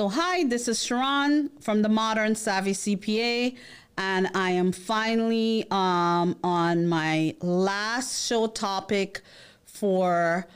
So, 0.00 0.08
hi, 0.08 0.44
this 0.44 0.66
is 0.66 0.82
Sharon 0.82 1.50
from 1.60 1.82
the 1.82 1.90
Modern 1.90 2.34
Savvy 2.34 2.72
CPA, 2.72 3.54
and 3.98 4.30
I 4.34 4.52
am 4.52 4.72
finally 4.72 5.66
um, 5.70 6.38
on 6.42 6.86
my 6.86 7.36
last 7.42 8.26
show 8.26 8.46
topic 8.46 9.20
for 9.66 10.46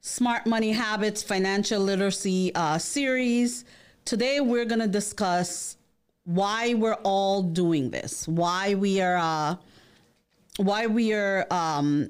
Smart 0.00 0.46
Money 0.46 0.72
Habits 0.72 1.22
Financial 1.22 1.78
Literacy 1.78 2.50
uh, 2.54 2.78
series. 2.78 3.66
Today, 4.06 4.40
we're 4.40 4.64
going 4.64 4.80
to 4.80 4.88
discuss 4.88 5.76
why 6.24 6.72
we're 6.72 6.96
all 7.04 7.42
doing 7.42 7.90
this, 7.90 8.26
why 8.26 8.74
we 8.74 9.02
are, 9.02 9.18
uh, 9.18 9.56
why 10.56 10.86
we 10.86 11.12
are. 11.12 11.46
Um, 11.50 12.08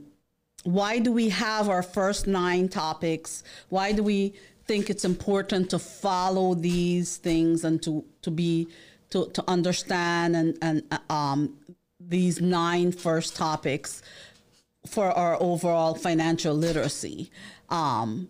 why 0.65 0.99
do 0.99 1.13
we 1.13 1.31
have 1.31 1.69
our 1.69 1.83
first 1.83 2.27
nine 2.27 2.69
topics? 2.69 3.43
Why 3.69 3.93
do 3.93 4.03
we 4.03 4.35
think 4.69 4.91
it's 4.91 5.05
important 5.05 5.71
to 5.71 5.79
follow 5.79 6.55
these 6.55 7.17
things 7.17 7.65
and 7.65 7.83
to 7.83 8.05
to 8.23 8.31
be 8.31 8.69
to, 9.11 9.27
to 9.31 9.43
understand 9.49 10.37
and 10.37 10.59
and 10.63 10.83
um, 11.11 11.59
these 11.99 12.41
nine 12.41 12.93
first 12.93 13.35
topics 13.35 14.03
for 14.87 15.07
our 15.11 15.37
overall 15.41 15.95
financial 15.95 16.55
literacy. 16.55 17.31
Um, 17.71 18.29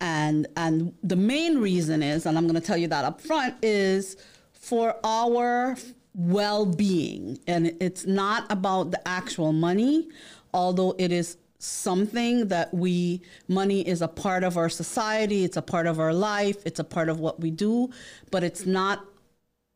and 0.00 0.46
and 0.56 0.94
the 1.02 1.16
main 1.16 1.58
reason 1.58 2.02
is, 2.02 2.26
and 2.26 2.36
I'm 2.36 2.44
going 2.48 2.60
to 2.60 2.66
tell 2.66 2.76
you 2.76 2.88
that 2.88 3.04
up 3.04 3.20
front, 3.20 3.54
is 3.62 4.16
for 4.52 4.96
our 5.04 5.76
well-being, 6.14 7.38
and 7.46 7.74
it's 7.80 8.06
not 8.06 8.50
about 8.50 8.90
the 8.90 9.08
actual 9.08 9.52
money, 9.52 10.08
although 10.52 10.94
it 10.98 11.12
is 11.12 11.36
something 11.64 12.48
that 12.48 12.72
we 12.74 13.22
money 13.48 13.86
is 13.86 14.02
a 14.02 14.08
part 14.08 14.44
of 14.44 14.56
our 14.56 14.68
society 14.68 15.44
it's 15.44 15.56
a 15.56 15.62
part 15.62 15.86
of 15.86 15.98
our 15.98 16.12
life 16.12 16.56
it's 16.66 16.78
a 16.78 16.84
part 16.84 17.08
of 17.08 17.20
what 17.20 17.40
we 17.40 17.50
do 17.50 17.90
but 18.30 18.44
it's 18.44 18.66
not 18.66 19.06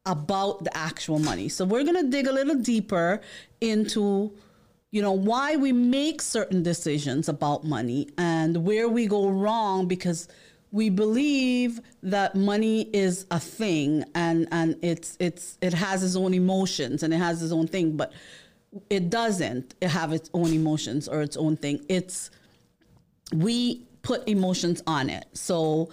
about 0.08 0.64
the 0.64 0.76
actual 0.76 1.18
money. 1.18 1.48
So 1.48 1.64
we're 1.64 1.84
going 1.84 2.02
to 2.02 2.10
dig 2.10 2.26
a 2.26 2.32
little 2.32 2.56
deeper 2.56 3.20
into 3.60 4.32
you 4.90 5.02
know 5.02 5.12
why 5.12 5.54
we 5.56 5.70
make 5.70 6.22
certain 6.22 6.62
decisions 6.62 7.28
about 7.28 7.62
money 7.62 8.08
and 8.16 8.64
where 8.64 8.88
we 8.88 9.06
go 9.06 9.28
wrong 9.28 9.86
because 9.86 10.28
we 10.72 10.88
believe 10.88 11.78
that 12.02 12.34
money 12.34 12.88
is 12.94 13.26
a 13.30 13.38
thing 13.38 14.02
and 14.14 14.48
and 14.50 14.76
it's 14.80 15.14
it's 15.20 15.58
it 15.60 15.74
has 15.74 16.02
its 16.02 16.16
own 16.16 16.32
emotions 16.32 17.02
and 17.02 17.12
it 17.12 17.18
has 17.18 17.42
its 17.42 17.52
own 17.52 17.66
thing 17.66 17.98
but 17.98 18.14
it 18.90 19.10
doesn't 19.10 19.74
have 19.82 20.12
its 20.12 20.30
own 20.34 20.52
emotions 20.52 21.08
or 21.08 21.22
its 21.22 21.36
own 21.36 21.56
thing. 21.56 21.84
It's 21.88 22.30
we 23.32 23.86
put 24.02 24.26
emotions 24.28 24.82
on 24.86 25.10
it. 25.10 25.26
So 25.32 25.90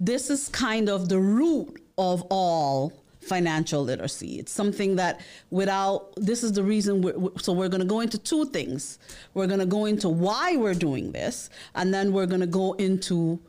this 0.00 0.30
is 0.30 0.48
kind 0.48 0.88
of 0.88 1.08
the 1.08 1.18
root 1.18 1.82
of 1.96 2.22
all 2.30 2.92
financial 3.20 3.82
literacy. 3.84 4.38
It's 4.38 4.52
something 4.52 4.96
that 4.96 5.20
without 5.50 6.14
this 6.16 6.42
is 6.42 6.52
the 6.52 6.62
reason 6.62 7.02
we're, 7.02 7.14
so 7.38 7.52
we're 7.52 7.68
going 7.68 7.80
to 7.80 7.86
go 7.86 8.00
into 8.00 8.18
two 8.18 8.46
things. 8.46 8.98
We're 9.34 9.46
going 9.46 9.60
to 9.60 9.66
go 9.66 9.84
into 9.84 10.08
why 10.08 10.56
we're 10.56 10.74
doing 10.74 11.12
this 11.12 11.50
and 11.74 11.92
then 11.92 12.12
we're 12.12 12.26
going 12.26 12.40
to 12.40 12.46
go 12.46 12.72
into 12.74 13.40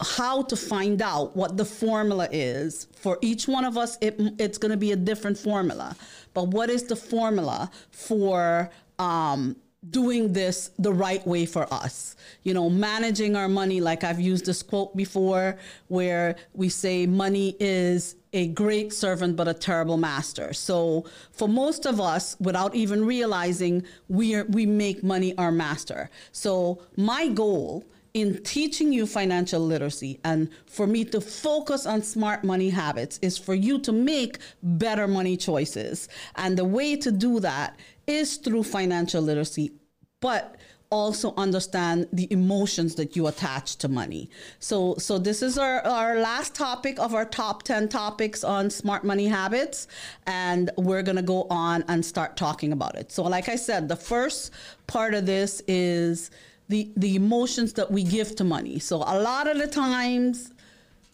how 0.00 0.42
to 0.42 0.56
find 0.56 1.00
out 1.02 1.36
what 1.36 1.56
the 1.56 1.64
formula 1.64 2.28
is. 2.30 2.88
For 2.96 3.18
each 3.20 3.46
one 3.46 3.64
of 3.64 3.76
us 3.76 3.96
it, 4.00 4.16
it's 4.38 4.58
going 4.58 4.70
to 4.70 4.76
be 4.76 4.92
a 4.92 4.96
different 4.96 5.38
formula. 5.38 5.96
But 6.32 6.48
what 6.48 6.70
is 6.70 6.84
the 6.84 6.96
formula 6.96 7.70
for 7.90 8.70
um, 8.98 9.56
doing 9.90 10.32
this 10.32 10.70
the 10.78 10.92
right 10.92 11.24
way 11.26 11.46
for 11.46 11.72
us? 11.72 12.16
You 12.42 12.54
know 12.54 12.68
managing 12.68 13.36
our 13.36 13.48
money 13.48 13.80
like 13.80 14.02
i've 14.04 14.20
used 14.20 14.46
this 14.46 14.62
quote 14.62 14.96
before 14.96 15.58
where 15.88 16.36
we 16.54 16.68
say 16.68 17.06
money 17.06 17.56
is 17.60 18.16
a 18.32 18.48
great 18.48 18.92
servant 18.92 19.36
but 19.36 19.46
a 19.46 19.54
terrible 19.54 19.96
master. 19.96 20.52
So 20.52 21.04
for 21.30 21.48
most 21.48 21.86
of 21.86 22.00
us 22.00 22.36
without 22.40 22.74
even 22.74 23.04
realizing 23.06 23.84
we 24.08 24.34
are, 24.34 24.44
we 24.44 24.66
make 24.66 25.04
money 25.04 25.38
our 25.38 25.52
master. 25.52 26.10
So 26.32 26.82
my 26.96 27.28
goal 27.28 27.84
in 28.14 28.40
teaching 28.44 28.92
you 28.92 29.06
financial 29.06 29.60
literacy 29.60 30.20
and 30.24 30.48
for 30.66 30.86
me 30.86 31.04
to 31.04 31.20
focus 31.20 31.84
on 31.84 32.00
smart 32.00 32.44
money 32.44 32.70
habits 32.70 33.18
is 33.22 33.36
for 33.36 33.54
you 33.54 33.80
to 33.80 33.90
make 33.90 34.38
better 34.62 35.08
money 35.08 35.36
choices. 35.36 36.08
And 36.36 36.56
the 36.56 36.64
way 36.64 36.94
to 36.96 37.10
do 37.10 37.40
that 37.40 37.76
is 38.06 38.36
through 38.36 38.62
financial 38.62 39.20
literacy, 39.20 39.72
but 40.20 40.56
also 40.90 41.34
understand 41.36 42.06
the 42.12 42.32
emotions 42.32 42.94
that 42.94 43.16
you 43.16 43.26
attach 43.26 43.74
to 43.76 43.88
money. 43.88 44.30
So 44.60 44.94
so 44.98 45.18
this 45.18 45.42
is 45.42 45.58
our, 45.58 45.80
our 45.80 46.20
last 46.20 46.54
topic 46.54 47.00
of 47.00 47.14
our 47.14 47.24
top 47.24 47.64
10 47.64 47.88
topics 47.88 48.44
on 48.44 48.70
smart 48.70 49.02
money 49.02 49.26
habits 49.26 49.88
and 50.28 50.70
we're 50.76 51.02
going 51.02 51.16
to 51.16 51.22
go 51.22 51.48
on 51.50 51.82
and 51.88 52.04
start 52.06 52.36
talking 52.36 52.72
about 52.72 52.94
it. 52.94 53.10
So 53.10 53.24
like 53.24 53.48
I 53.48 53.56
said, 53.56 53.88
the 53.88 53.96
first 53.96 54.52
part 54.86 55.14
of 55.14 55.26
this 55.26 55.62
is 55.66 56.30
the 56.68 56.90
the 56.96 57.16
emotions 57.16 57.72
that 57.74 57.90
we 57.90 58.02
give 58.02 58.36
to 58.36 58.44
money. 58.44 58.78
So 58.78 58.98
a 58.98 59.18
lot 59.20 59.46
of 59.46 59.58
the 59.58 59.66
times 59.66 60.52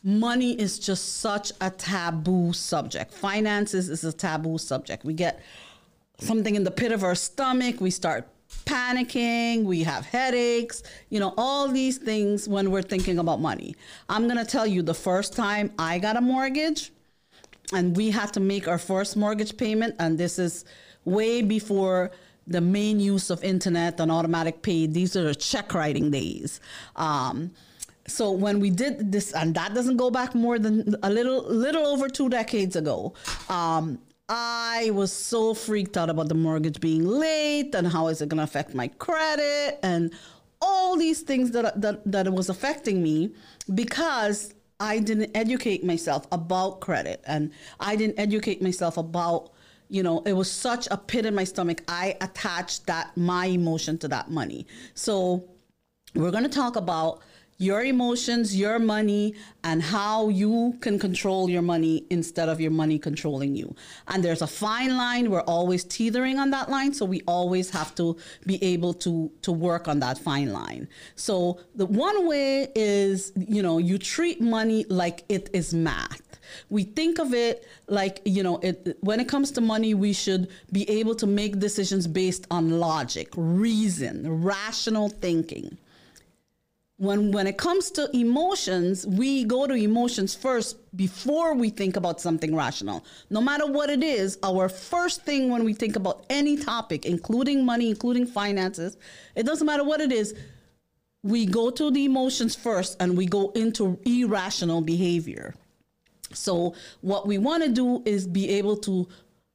money 0.02 0.52
is 0.52 0.78
just 0.78 1.20
such 1.20 1.52
a 1.60 1.70
taboo 1.70 2.52
subject. 2.52 3.12
Finances 3.12 3.88
is 3.88 4.04
a 4.04 4.12
taboo 4.12 4.58
subject. 4.58 5.04
We 5.04 5.14
get 5.14 5.40
something 6.18 6.54
in 6.54 6.64
the 6.64 6.70
pit 6.70 6.92
of 6.92 7.02
our 7.04 7.14
stomach, 7.14 7.80
we 7.80 7.90
start 7.90 8.28
panicking, 8.66 9.64
we 9.64 9.82
have 9.82 10.04
headaches, 10.06 10.82
you 11.08 11.20
know, 11.20 11.34
all 11.36 11.68
these 11.68 11.98
things 11.98 12.48
when 12.48 12.70
we're 12.70 12.82
thinking 12.82 13.18
about 13.18 13.40
money. 13.40 13.74
I'm 14.08 14.24
going 14.24 14.38
to 14.38 14.44
tell 14.44 14.66
you 14.66 14.82
the 14.82 14.94
first 14.94 15.34
time 15.34 15.72
I 15.78 15.98
got 15.98 16.16
a 16.16 16.20
mortgage 16.20 16.92
and 17.72 17.96
we 17.96 18.10
had 18.10 18.32
to 18.34 18.40
make 18.40 18.68
our 18.68 18.78
first 18.78 19.16
mortgage 19.16 19.56
payment 19.56 19.94
and 19.98 20.18
this 20.18 20.38
is 20.38 20.64
way 21.04 21.42
before 21.42 22.10
the 22.46 22.60
main 22.60 23.00
use 23.00 23.30
of 23.30 23.42
internet 23.44 24.00
and 24.00 24.10
automatic 24.10 24.62
pay. 24.62 24.86
These 24.86 25.16
are 25.16 25.32
check 25.34 25.74
writing 25.74 26.10
days. 26.10 26.60
Um, 26.96 27.52
so 28.06 28.32
when 28.32 28.60
we 28.60 28.70
did 28.70 29.12
this, 29.12 29.32
and 29.32 29.54
that 29.54 29.74
doesn't 29.74 29.96
go 29.96 30.10
back 30.10 30.34
more 30.34 30.58
than 30.58 30.96
a 31.02 31.10
little, 31.10 31.42
little 31.42 31.86
over 31.86 32.08
two 32.08 32.28
decades 32.28 32.76
ago. 32.76 33.14
Um, 33.48 34.00
I 34.28 34.90
was 34.94 35.12
so 35.12 35.54
freaked 35.54 35.96
out 35.96 36.08
about 36.08 36.28
the 36.28 36.36
mortgage 36.36 36.80
being 36.80 37.04
late 37.04 37.74
and 37.74 37.86
how 37.86 38.06
is 38.06 38.22
it 38.22 38.28
going 38.28 38.38
to 38.38 38.44
affect 38.44 38.74
my 38.74 38.86
credit 38.86 39.80
and 39.82 40.12
all 40.62 40.96
these 40.96 41.22
things 41.22 41.50
that 41.50 41.80
that 41.80 42.00
that 42.04 42.32
was 42.32 42.48
affecting 42.48 43.02
me 43.02 43.34
because 43.74 44.54
I 44.78 45.00
didn't 45.00 45.32
educate 45.34 45.84
myself 45.84 46.28
about 46.30 46.80
credit 46.80 47.22
and 47.26 47.50
I 47.80 47.96
didn't 47.96 48.20
educate 48.20 48.62
myself 48.62 48.96
about 48.96 49.50
you 49.90 50.02
know, 50.02 50.22
it 50.24 50.32
was 50.32 50.50
such 50.50 50.86
a 50.90 50.96
pit 50.96 51.26
in 51.26 51.34
my 51.34 51.44
stomach. 51.44 51.82
I 51.88 52.16
attached 52.20 52.86
that 52.86 53.16
my 53.16 53.46
emotion 53.46 53.98
to 53.98 54.08
that 54.08 54.30
money. 54.30 54.66
So 54.94 55.44
we're 56.14 56.30
going 56.30 56.44
to 56.44 56.48
talk 56.48 56.76
about 56.76 57.20
your 57.58 57.84
emotions, 57.84 58.56
your 58.56 58.78
money, 58.78 59.34
and 59.64 59.82
how 59.82 60.30
you 60.30 60.78
can 60.80 60.98
control 60.98 61.50
your 61.50 61.60
money 61.60 62.06
instead 62.08 62.48
of 62.48 62.58
your 62.58 62.70
money 62.70 62.98
controlling 62.98 63.54
you. 63.54 63.74
And 64.08 64.24
there's 64.24 64.40
a 64.40 64.46
fine 64.46 64.96
line. 64.96 65.30
We're 65.30 65.42
always 65.42 65.84
teetering 65.84 66.38
on 66.38 66.50
that 66.52 66.70
line, 66.70 66.94
so 66.94 67.04
we 67.04 67.20
always 67.26 67.68
have 67.70 67.94
to 67.96 68.16
be 68.46 68.62
able 68.64 68.94
to 68.94 69.30
to 69.42 69.52
work 69.52 69.88
on 69.88 70.00
that 70.00 70.16
fine 70.16 70.54
line. 70.54 70.88
So 71.16 71.60
the 71.74 71.84
one 71.84 72.26
way 72.26 72.68
is, 72.74 73.30
you 73.36 73.62
know, 73.62 73.76
you 73.76 73.98
treat 73.98 74.40
money 74.40 74.86
like 74.88 75.24
it 75.28 75.50
is 75.52 75.74
math. 75.74 76.29
We 76.68 76.84
think 76.84 77.18
of 77.18 77.34
it 77.34 77.66
like, 77.86 78.20
you 78.24 78.42
know, 78.42 78.58
it, 78.58 78.96
when 79.00 79.20
it 79.20 79.28
comes 79.28 79.50
to 79.52 79.60
money, 79.60 79.94
we 79.94 80.12
should 80.12 80.48
be 80.72 80.88
able 80.88 81.14
to 81.16 81.26
make 81.26 81.58
decisions 81.58 82.06
based 82.06 82.46
on 82.50 82.80
logic, 82.80 83.28
reason, 83.36 84.42
rational 84.42 85.08
thinking. 85.08 85.78
When, 86.96 87.32
when 87.32 87.46
it 87.46 87.56
comes 87.56 87.90
to 87.92 88.14
emotions, 88.14 89.06
we 89.06 89.44
go 89.44 89.66
to 89.66 89.72
emotions 89.72 90.34
first 90.34 90.76
before 90.94 91.54
we 91.54 91.70
think 91.70 91.96
about 91.96 92.20
something 92.20 92.54
rational. 92.54 93.06
No 93.30 93.40
matter 93.40 93.66
what 93.66 93.88
it 93.88 94.04
is, 94.04 94.38
our 94.42 94.68
first 94.68 95.22
thing 95.24 95.48
when 95.48 95.64
we 95.64 95.72
think 95.72 95.96
about 95.96 96.26
any 96.28 96.58
topic, 96.58 97.06
including 97.06 97.64
money, 97.64 97.88
including 97.88 98.26
finances, 98.26 98.98
it 99.34 99.46
doesn't 99.46 99.66
matter 99.66 99.82
what 99.82 100.02
it 100.02 100.12
is, 100.12 100.34
we 101.22 101.46
go 101.46 101.70
to 101.70 101.90
the 101.90 102.04
emotions 102.04 102.54
first 102.54 102.96
and 103.00 103.16
we 103.16 103.26
go 103.26 103.50
into 103.52 103.98
irrational 104.04 104.80
behavior. 104.80 105.54
So, 106.32 106.74
what 107.00 107.26
we 107.26 107.38
want 107.38 107.62
to 107.64 107.68
do 107.68 108.02
is 108.04 108.26
be 108.26 108.48
able 108.50 108.76
to 108.78 109.08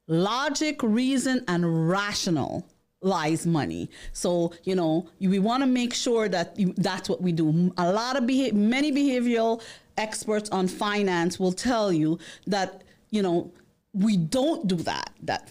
logic, 0.08 0.82
reason, 0.84 1.44
and 1.48 1.90
rationalize 1.90 3.46
money. 3.46 3.90
So, 4.14 4.54
you 4.64 4.76
know, 4.76 5.08
we 5.20 5.40
want 5.40 5.64
to 5.64 5.68
make 5.68 5.94
sure 5.94 6.30
that 6.30 6.60
you, 6.60 6.74
that's 6.78 7.10
what 7.10 7.22
we 7.22 7.32
do. 7.32 7.74
A 7.78 7.92
lot 7.92 8.18
of 8.18 8.28
beha- 8.28 8.54
many 8.54 8.92
behavioral 8.92 9.62
experts 9.98 10.50
on 10.50 10.68
finance 10.68 11.40
will 11.40 11.54
tell 11.54 11.92
you 11.92 12.20
that, 12.48 12.84
you 13.10 13.22
know, 13.22 13.52
we 13.94 14.18
don't 14.18 14.68
do 14.68 14.76
that. 14.76 15.12
That 15.24 15.50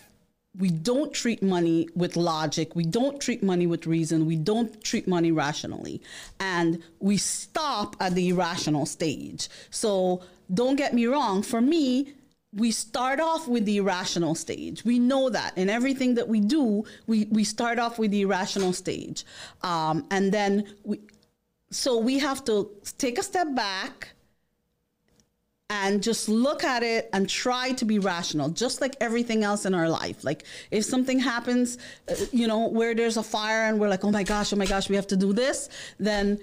we 0.57 0.71
don't 0.71 1.13
treat 1.13 1.43
money 1.43 1.89
with 1.95 2.17
logic. 2.17 2.77
We 2.77 2.85
don't 2.85 3.21
treat 3.21 3.43
money 3.43 3.67
with 3.67 3.87
reason. 3.87 4.27
We 4.27 4.37
don't 4.37 4.83
treat 4.85 5.09
money 5.09 5.33
rationally. 5.33 6.01
And 6.39 6.83
we 7.01 7.17
stop 7.17 7.97
at 8.01 8.15
the 8.15 8.29
irrational 8.29 8.87
stage. 8.87 9.49
So 9.71 10.23
don't 10.53 10.77
get 10.77 10.95
me 10.95 11.07
wrong. 11.07 11.43
For 11.43 11.61
me, 11.61 12.15
we 12.53 12.71
start 12.71 13.19
off 13.19 13.49
with 13.49 13.65
the 13.65 13.79
irrational 13.79 14.37
stage. 14.37 14.85
We 14.85 15.01
know 15.01 15.29
that 15.29 15.59
in 15.59 15.69
everything 15.69 16.15
that 16.15 16.29
we 16.29 16.39
do, 16.39 16.85
we, 17.09 17.25
we 17.27 17.43
start 17.43 17.81
off 17.81 17.99
with 17.99 18.13
the 18.13 18.23
irrational 18.23 18.73
stage. 18.73 19.25
Um, 19.63 20.07
and 20.13 20.31
then 20.31 20.75
we, 20.85 21.01
so 21.71 21.99
we 21.99 22.21
have 22.21 22.45
to 22.45 22.71
take 22.97 23.19
a 23.19 23.25
step 23.25 23.53
back 23.57 24.14
and 25.71 26.03
just 26.03 26.29
look 26.29 26.63
at 26.63 26.83
it 26.83 27.09
and 27.13 27.29
try 27.29 27.73
to 27.73 27.85
be 27.85 27.99
rational, 27.99 28.51
just 28.51 28.81
like 28.81 28.97
everything 29.01 29.45
else 29.45 29.65
in 29.65 29.75
our 29.75 29.89
life. 29.89 30.23
Like 30.23 30.45
if 30.71 30.85
something 30.85 31.19
happens, 31.19 31.79
uh, 32.09 32.15
you 32.33 32.47
know, 32.47 32.69
where 32.69 32.95
there's 32.95 33.17
a 33.17 33.23
fire 33.23 33.65
and 33.65 33.81
we're 33.81 33.89
like, 33.89 34.05
oh 34.05 34.11
my 34.11 34.23
gosh, 34.23 34.53
oh 34.53 34.57
my 34.57 34.67
gosh, 34.67 34.89
we 34.89 34.97
have 34.97 35.07
to 35.09 35.17
do 35.17 35.33
this, 35.33 35.69
then 35.99 36.39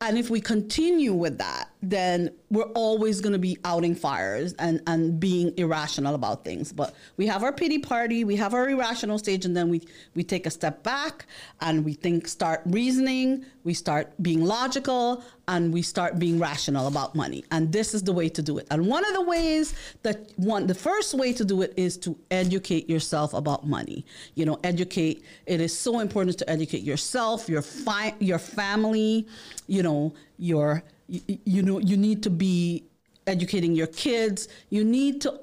and 0.00 0.18
if 0.18 0.30
we 0.30 0.40
continue 0.40 1.12
with 1.12 1.38
that, 1.38 1.69
then 1.82 2.30
we're 2.50 2.70
always 2.74 3.20
going 3.20 3.32
to 3.32 3.38
be 3.38 3.56
outing 3.64 3.94
fires 3.94 4.52
and, 4.58 4.82
and 4.86 5.18
being 5.18 5.56
irrational 5.56 6.14
about 6.14 6.44
things. 6.44 6.72
But 6.72 6.94
we 7.16 7.26
have 7.26 7.42
our 7.42 7.52
pity 7.52 7.78
party, 7.78 8.24
we 8.24 8.36
have 8.36 8.54
our 8.54 8.68
irrational 8.68 9.18
stage, 9.18 9.44
and 9.44 9.56
then 9.56 9.68
we, 9.68 9.82
we 10.14 10.22
take 10.22 10.46
a 10.46 10.50
step 10.50 10.82
back 10.82 11.26
and 11.60 11.84
we 11.84 11.94
think, 11.94 12.28
start 12.28 12.62
reasoning, 12.66 13.44
we 13.64 13.74
start 13.74 14.12
being 14.22 14.44
logical, 14.44 15.22
and 15.48 15.72
we 15.72 15.82
start 15.82 16.18
being 16.18 16.38
rational 16.38 16.86
about 16.86 17.14
money. 17.14 17.44
And 17.50 17.72
this 17.72 17.94
is 17.94 18.02
the 18.02 18.12
way 18.12 18.28
to 18.28 18.42
do 18.42 18.58
it. 18.58 18.66
And 18.70 18.86
one 18.86 19.04
of 19.04 19.14
the 19.14 19.22
ways 19.22 19.74
that 20.02 20.30
one, 20.36 20.66
the 20.66 20.74
first 20.74 21.14
way 21.14 21.32
to 21.32 21.44
do 21.44 21.62
it 21.62 21.74
is 21.76 21.96
to 21.98 22.16
educate 22.30 22.88
yourself 22.88 23.34
about 23.34 23.66
money. 23.66 24.04
You 24.34 24.46
know, 24.46 24.60
educate. 24.62 25.24
It 25.46 25.60
is 25.60 25.76
so 25.76 25.98
important 25.98 26.38
to 26.38 26.48
educate 26.48 26.82
yourself, 26.82 27.48
your 27.48 27.62
fi- 27.62 28.14
your 28.20 28.38
family. 28.38 29.26
You 29.66 29.82
know, 29.82 30.14
your 30.38 30.84
you, 31.10 31.38
you 31.44 31.62
know 31.62 31.78
you 31.78 31.96
need 31.96 32.22
to 32.22 32.30
be 32.30 32.84
educating 33.26 33.74
your 33.74 33.86
kids. 33.88 34.48
You 34.70 34.84
need 34.84 35.20
to 35.22 35.40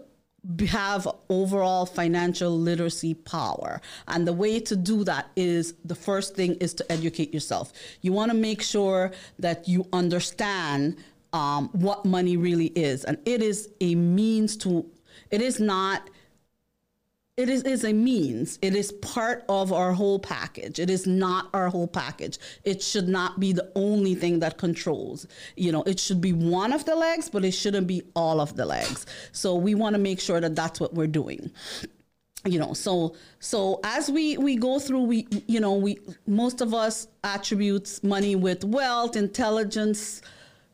have 0.70 1.08
overall 1.30 1.86
financial 1.86 2.58
literacy 2.58 3.14
power. 3.14 3.82
And 4.08 4.26
the 4.28 4.34
way 4.34 4.60
to 4.62 4.76
do 4.76 5.04
that 5.04 5.28
is 5.36 5.74
the 5.84 5.96
first 5.96 6.36
thing 6.36 6.56
is 6.56 6.74
to 6.76 6.92
educate 6.92 7.34
yourself. 7.34 7.74
You 8.02 8.14
want 8.14 8.32
to 8.32 8.38
make 8.38 8.62
sure 8.62 9.12
that 9.40 9.68
you 9.68 9.86
understand 9.92 10.98
um, 11.34 11.70
what 11.74 12.06
money 12.06 12.38
really 12.38 12.68
is. 12.68 13.04
And 13.04 13.18
it 13.26 13.42
is 13.42 13.70
a 13.82 13.96
means 13.96 14.56
to, 14.58 14.86
it 15.32 15.42
is 15.42 15.60
not 15.60 16.10
it 17.38 17.50
is, 17.50 17.62
is 17.64 17.84
a 17.84 17.94
means. 17.94 18.58
It 18.64 18.76
is 18.76 18.92
part 18.92 19.46
of 19.48 19.72
our 19.72 19.94
whole 19.94 20.18
package. 20.18 20.80
It 20.80 20.90
is 20.90 21.06
not 21.06 21.50
our 21.54 21.70
whole 21.70 21.88
package. 21.88 22.40
It 22.64 22.82
should 22.82 23.08
not 23.08 23.40
be 23.40 23.54
the 23.54 23.72
only 23.76 24.16
thing 24.16 24.40
that 24.40 24.58
controls. 24.58 25.28
You 25.56 25.72
know, 25.72 25.84
it 25.84 26.00
should 26.00 26.20
be 26.20 26.34
one 26.34 26.74
of 26.74 26.86
the 26.86 26.96
legs, 26.96 27.30
but 27.30 27.46
it 27.46 27.52
shouldn't 27.52 27.86
be 27.86 28.02
all 28.16 28.42
of 28.42 28.56
the 28.56 28.66
legs. 28.66 29.06
So 29.34 29.56
we 29.56 29.76
want 29.76 29.94
to 29.94 30.00
make 30.00 30.20
sure 30.20 30.42
that 30.42 30.56
that's 30.56 30.80
what 30.80 30.96
we're 30.96 31.08
doing 31.08 31.52
you 32.46 32.60
know 32.60 32.72
so 32.72 33.14
so 33.40 33.80
as 33.84 34.10
we 34.10 34.38
we 34.38 34.56
go 34.56 34.80
through 34.80 35.02
we 35.02 35.28
you 35.48 35.60
know 35.60 35.74
we 35.74 35.98
most 36.28 36.62
of 36.62 36.74
us 36.74 37.08
attributes 37.24 38.04
money 38.04 38.36
with 38.36 38.64
wealth 38.64 39.18
intelligence 39.18 40.22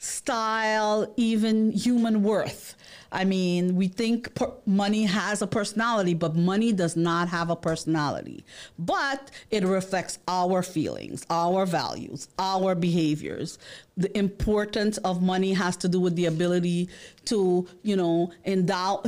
style 0.03 1.11
even 1.17 1.71
human 1.71 2.23
worth 2.23 2.75
I 3.13 3.25
mean, 3.25 3.75
we 3.75 3.87
think 3.87 4.33
per- 4.33 4.51
money 4.65 5.03
has 5.03 5.43
a 5.43 5.47
personality, 5.47 6.15
but 6.15 6.35
money 6.35 6.73
does 6.73 6.97
not 6.97 7.29
have 7.29 7.51
a 7.51 7.55
personality. 7.55 8.43
But 8.79 9.29
it 9.51 9.63
reflects 9.63 10.17
our 10.27 10.63
feelings, 10.63 11.23
our 11.29 11.67
values, 11.67 12.27
our 12.39 12.73
behaviors. 12.73 13.59
The 13.95 14.15
importance 14.17 14.97
of 14.99 15.21
money 15.21 15.53
has 15.53 15.77
to 15.77 15.87
do 15.87 15.99
with 15.99 16.15
the 16.15 16.25
ability 16.25 16.89
to, 17.25 17.67
you 17.83 17.95
know, 17.95 18.31
endow. 18.45 19.03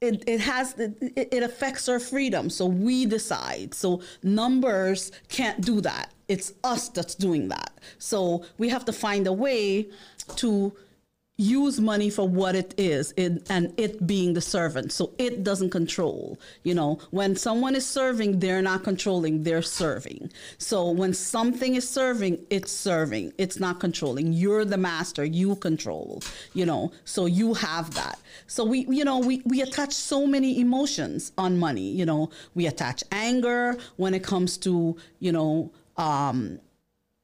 It, 0.00 0.24
it 0.26 0.40
has 0.40 0.74
it, 0.78 0.96
it 1.00 1.44
affects 1.44 1.88
our 1.88 2.00
freedom 2.00 2.50
so 2.50 2.66
we 2.66 3.06
decide 3.06 3.72
so 3.72 4.02
numbers 4.24 5.12
can't 5.28 5.60
do 5.60 5.80
that 5.82 6.12
it's 6.26 6.54
us 6.64 6.88
that's 6.88 7.14
doing 7.14 7.46
that 7.50 7.78
so 7.98 8.44
we 8.58 8.68
have 8.68 8.84
to 8.86 8.92
find 8.92 9.28
a 9.28 9.32
way 9.32 9.86
to 10.36 10.72
use 11.38 11.80
money 11.80 12.10
for 12.10 12.28
what 12.28 12.54
it 12.54 12.74
is 12.76 13.12
it, 13.16 13.44
and 13.50 13.72
it 13.78 14.06
being 14.06 14.34
the 14.34 14.40
servant. 14.40 14.92
So 14.92 15.12
it 15.18 15.42
doesn't 15.42 15.70
control 15.70 16.38
you 16.62 16.74
know. 16.74 16.98
When 17.10 17.36
someone 17.36 17.74
is 17.74 17.86
serving 17.86 18.38
they're 18.38 18.62
not 18.62 18.84
controlling 18.84 19.42
they're 19.42 19.62
serving. 19.62 20.30
So 20.58 20.90
when 20.90 21.14
something 21.14 21.74
is 21.74 21.88
serving 21.88 22.38
it's 22.50 22.70
serving. 22.70 23.32
It's 23.38 23.58
not 23.58 23.80
controlling. 23.80 24.32
You're 24.32 24.64
the 24.64 24.76
master. 24.76 25.24
You 25.24 25.56
control 25.56 26.22
you 26.52 26.66
know. 26.66 26.92
So 27.04 27.26
you 27.26 27.54
have 27.54 27.94
that. 27.94 28.18
So 28.46 28.64
we 28.64 28.86
you 28.88 29.04
know 29.04 29.18
we, 29.18 29.42
we 29.46 29.62
attach 29.62 29.92
so 29.92 30.26
many 30.26 30.60
emotions 30.60 31.32
on 31.38 31.58
money 31.58 31.90
you 31.90 32.04
know. 32.04 32.30
We 32.54 32.66
attach 32.66 33.02
anger 33.10 33.78
when 33.96 34.12
it 34.12 34.22
comes 34.22 34.58
to 34.58 34.96
you 35.18 35.32
know 35.32 35.72
um 35.96 36.58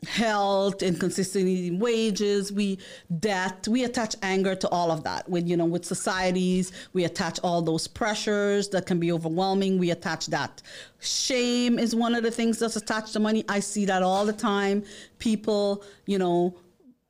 health, 0.06 0.82
inconsistency 0.82 1.68
in 1.68 1.78
wages, 1.80 2.52
we 2.52 2.78
debt, 3.18 3.66
we 3.68 3.82
attach 3.82 4.14
anger 4.22 4.54
to 4.54 4.68
all 4.68 4.90
of 4.92 5.02
that. 5.04 5.28
With 5.28 5.48
you 5.48 5.56
know, 5.56 5.64
with 5.64 5.84
societies, 5.84 6.72
we 6.92 7.04
attach 7.04 7.40
all 7.42 7.62
those 7.62 7.88
pressures 7.88 8.68
that 8.68 8.86
can 8.86 9.00
be 9.00 9.10
overwhelming. 9.10 9.78
We 9.78 9.90
attach 9.90 10.26
that. 10.26 10.62
Shame 11.00 11.78
is 11.78 11.94
one 11.94 12.14
of 12.14 12.22
the 12.22 12.30
things 12.30 12.60
that's 12.60 12.76
attached 12.76 13.12
to 13.14 13.20
money. 13.20 13.44
I 13.48 13.60
see 13.60 13.84
that 13.86 14.02
all 14.02 14.24
the 14.24 14.32
time. 14.32 14.84
People, 15.18 15.84
you 16.06 16.18
know, 16.18 16.54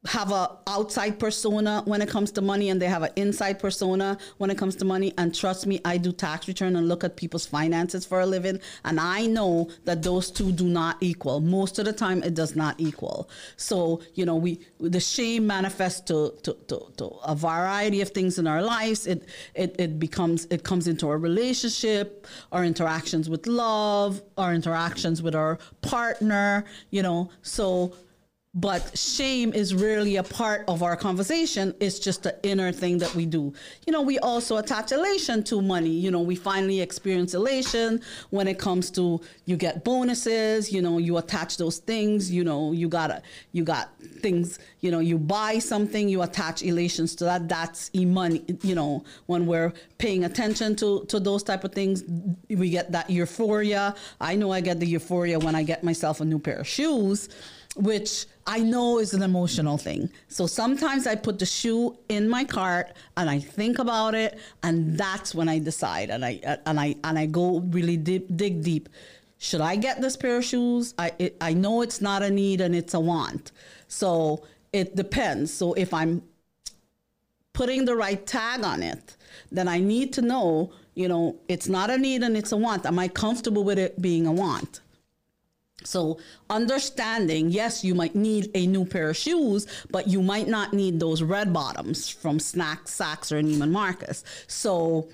have 0.06 0.30
a 0.30 0.56
outside 0.68 1.18
persona 1.18 1.82
when 1.84 2.00
it 2.00 2.08
comes 2.08 2.30
to 2.30 2.40
money 2.40 2.70
and 2.70 2.80
they 2.80 2.86
have 2.86 3.02
an 3.02 3.10
inside 3.16 3.58
persona 3.58 4.16
when 4.36 4.48
it 4.48 4.56
comes 4.56 4.76
to 4.76 4.84
money. 4.84 5.12
And 5.18 5.34
trust 5.34 5.66
me 5.66 5.80
i 5.84 5.96
do 5.96 6.12
tax 6.12 6.46
return 6.46 6.76
and 6.76 6.88
look 6.88 7.02
at 7.02 7.16
people's 7.16 7.46
finances 7.46 8.06
for 8.06 8.20
a 8.20 8.26
living. 8.26 8.60
And 8.84 9.00
i 9.00 9.26
know 9.26 9.68
that 9.84 10.02
those 10.02 10.30
two 10.30 10.52
do 10.52 10.64
not 10.68 10.98
equal. 11.00 11.40
Most 11.40 11.80
of 11.80 11.84
the 11.84 11.92
time 11.92 12.22
it 12.22 12.34
does 12.34 12.54
not 12.54 12.76
equal. 12.78 13.28
So 13.56 14.00
you 14.14 14.24
know 14.24 14.36
we 14.36 14.60
the 14.78 15.00
shame 15.00 15.48
manifests 15.48 16.00
to 16.02 16.32
to, 16.44 16.56
to, 16.68 16.92
to 16.98 17.06
a 17.24 17.34
variety 17.34 18.00
of 18.00 18.10
things 18.10 18.38
in 18.38 18.46
our 18.46 18.62
lives. 18.62 19.04
It, 19.04 19.28
it 19.54 19.74
it 19.80 19.98
becomes 19.98 20.46
it 20.46 20.62
comes 20.62 20.86
into 20.86 21.08
our 21.08 21.18
relationship 21.18 22.28
our 22.52 22.64
interactions 22.64 23.28
with 23.28 23.48
love 23.48 24.22
our 24.36 24.54
interactions 24.54 25.22
with 25.22 25.34
our 25.34 25.58
partner 25.82 26.64
you 26.90 27.02
know. 27.02 27.30
So 27.42 27.94
but 28.60 28.98
shame 28.98 29.52
is 29.52 29.72
rarely 29.72 30.16
a 30.16 30.22
part 30.22 30.64
of 30.66 30.82
our 30.82 30.96
conversation. 30.96 31.72
It's 31.78 32.00
just 32.00 32.24
the 32.24 32.36
inner 32.42 32.72
thing 32.72 32.98
that 32.98 33.14
we 33.14 33.24
do. 33.24 33.52
You 33.86 33.92
know 33.92 34.02
we 34.02 34.18
also 34.18 34.56
attach 34.56 34.90
elation 34.90 35.44
to 35.44 35.62
money. 35.62 35.90
You 35.90 36.10
know 36.10 36.20
we 36.20 36.34
finally 36.34 36.80
experience 36.80 37.34
elation 37.34 38.00
when 38.30 38.48
it 38.48 38.58
comes 38.58 38.90
to 38.92 39.20
you 39.44 39.56
get 39.56 39.84
bonuses 39.84 40.72
you 40.72 40.82
know 40.82 40.98
you 40.98 41.18
attach 41.18 41.56
those 41.56 41.78
things 41.78 42.30
you 42.30 42.42
know 42.42 42.72
you 42.72 42.88
got 42.88 43.22
you 43.52 43.62
got 43.62 43.90
things 44.20 44.58
you 44.80 44.90
know 44.90 44.98
you 44.98 45.18
buy 45.18 45.58
something 45.60 46.08
you 46.08 46.22
attach 46.22 46.62
elations 46.62 47.14
to 47.16 47.24
that. 47.24 47.48
That's 47.48 47.90
e-money 47.94 48.42
you 48.62 48.74
know 48.74 49.04
when 49.26 49.46
we're 49.46 49.72
paying 49.98 50.24
attention 50.24 50.74
to 50.76 51.04
to 51.06 51.20
those 51.20 51.44
type 51.44 51.62
of 51.62 51.72
things 51.72 52.02
we 52.48 52.70
get 52.70 52.90
that 52.90 53.08
euphoria. 53.08 53.94
I 54.20 54.34
know 54.34 54.50
i 54.50 54.60
get 54.60 54.80
the 54.80 54.86
euphoria 54.86 55.38
when 55.38 55.54
i 55.54 55.62
get 55.62 55.84
myself 55.84 56.20
a 56.20 56.24
new 56.24 56.38
pair 56.38 56.58
of 56.58 56.66
shoes 56.66 57.28
which 57.78 58.26
I 58.48 58.60
know 58.60 58.98
is 58.98 59.12
an 59.12 59.22
emotional 59.22 59.76
thing. 59.76 60.08
So 60.28 60.46
sometimes 60.46 61.06
I 61.06 61.16
put 61.16 61.38
the 61.38 61.44
shoe 61.44 61.98
in 62.08 62.30
my 62.30 62.44
cart 62.44 62.96
and 63.18 63.28
I 63.28 63.40
think 63.40 63.78
about 63.78 64.14
it, 64.14 64.38
and 64.62 64.96
that's 64.96 65.34
when 65.34 65.50
I 65.50 65.58
decide 65.58 66.08
and 66.08 66.24
I 66.24 66.40
and 66.64 66.80
I 66.80 66.96
and 67.04 67.18
I 67.18 67.26
go 67.26 67.58
really 67.60 67.98
deep, 67.98 68.34
dig 68.34 68.64
deep. 68.64 68.88
Should 69.36 69.60
I 69.60 69.76
get 69.76 70.00
this 70.00 70.16
pair 70.16 70.38
of 70.38 70.44
shoes? 70.46 70.94
I 70.98 71.12
it, 71.18 71.36
I 71.42 71.52
know 71.52 71.82
it's 71.82 72.00
not 72.00 72.22
a 72.22 72.30
need 72.30 72.62
and 72.62 72.74
it's 72.74 72.94
a 72.94 73.00
want. 73.00 73.52
So 73.86 74.44
it 74.72 74.96
depends. 74.96 75.52
So 75.52 75.74
if 75.74 75.92
I'm 75.92 76.22
putting 77.52 77.84
the 77.84 77.96
right 77.96 78.26
tag 78.26 78.64
on 78.64 78.82
it, 78.82 79.16
then 79.52 79.68
I 79.68 79.78
need 79.78 80.14
to 80.14 80.22
know, 80.22 80.72
you 80.94 81.06
know, 81.06 81.36
it's 81.48 81.68
not 81.68 81.90
a 81.90 81.98
need 81.98 82.22
and 82.22 82.34
it's 82.34 82.52
a 82.52 82.56
want. 82.56 82.86
Am 82.86 82.98
I 82.98 83.08
comfortable 83.08 83.62
with 83.62 83.78
it 83.78 84.00
being 84.00 84.26
a 84.26 84.32
want? 84.32 84.80
So, 85.84 86.18
understanding, 86.50 87.50
yes, 87.50 87.84
you 87.84 87.94
might 87.94 88.16
need 88.16 88.50
a 88.54 88.66
new 88.66 88.84
pair 88.84 89.10
of 89.10 89.16
shoes, 89.16 89.66
but 89.90 90.08
you 90.08 90.20
might 90.20 90.48
not 90.48 90.72
need 90.72 90.98
those 90.98 91.22
red 91.22 91.52
bottoms 91.52 92.08
from 92.08 92.40
Snack, 92.40 92.86
Saks, 92.86 93.30
or 93.30 93.40
Neiman 93.40 93.70
Marcus. 93.70 94.24
So, 94.48 95.08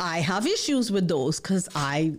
I 0.00 0.18
have 0.18 0.46
issues 0.46 0.90
with 0.90 1.06
those 1.06 1.38
because 1.38 1.68
I 1.76 2.14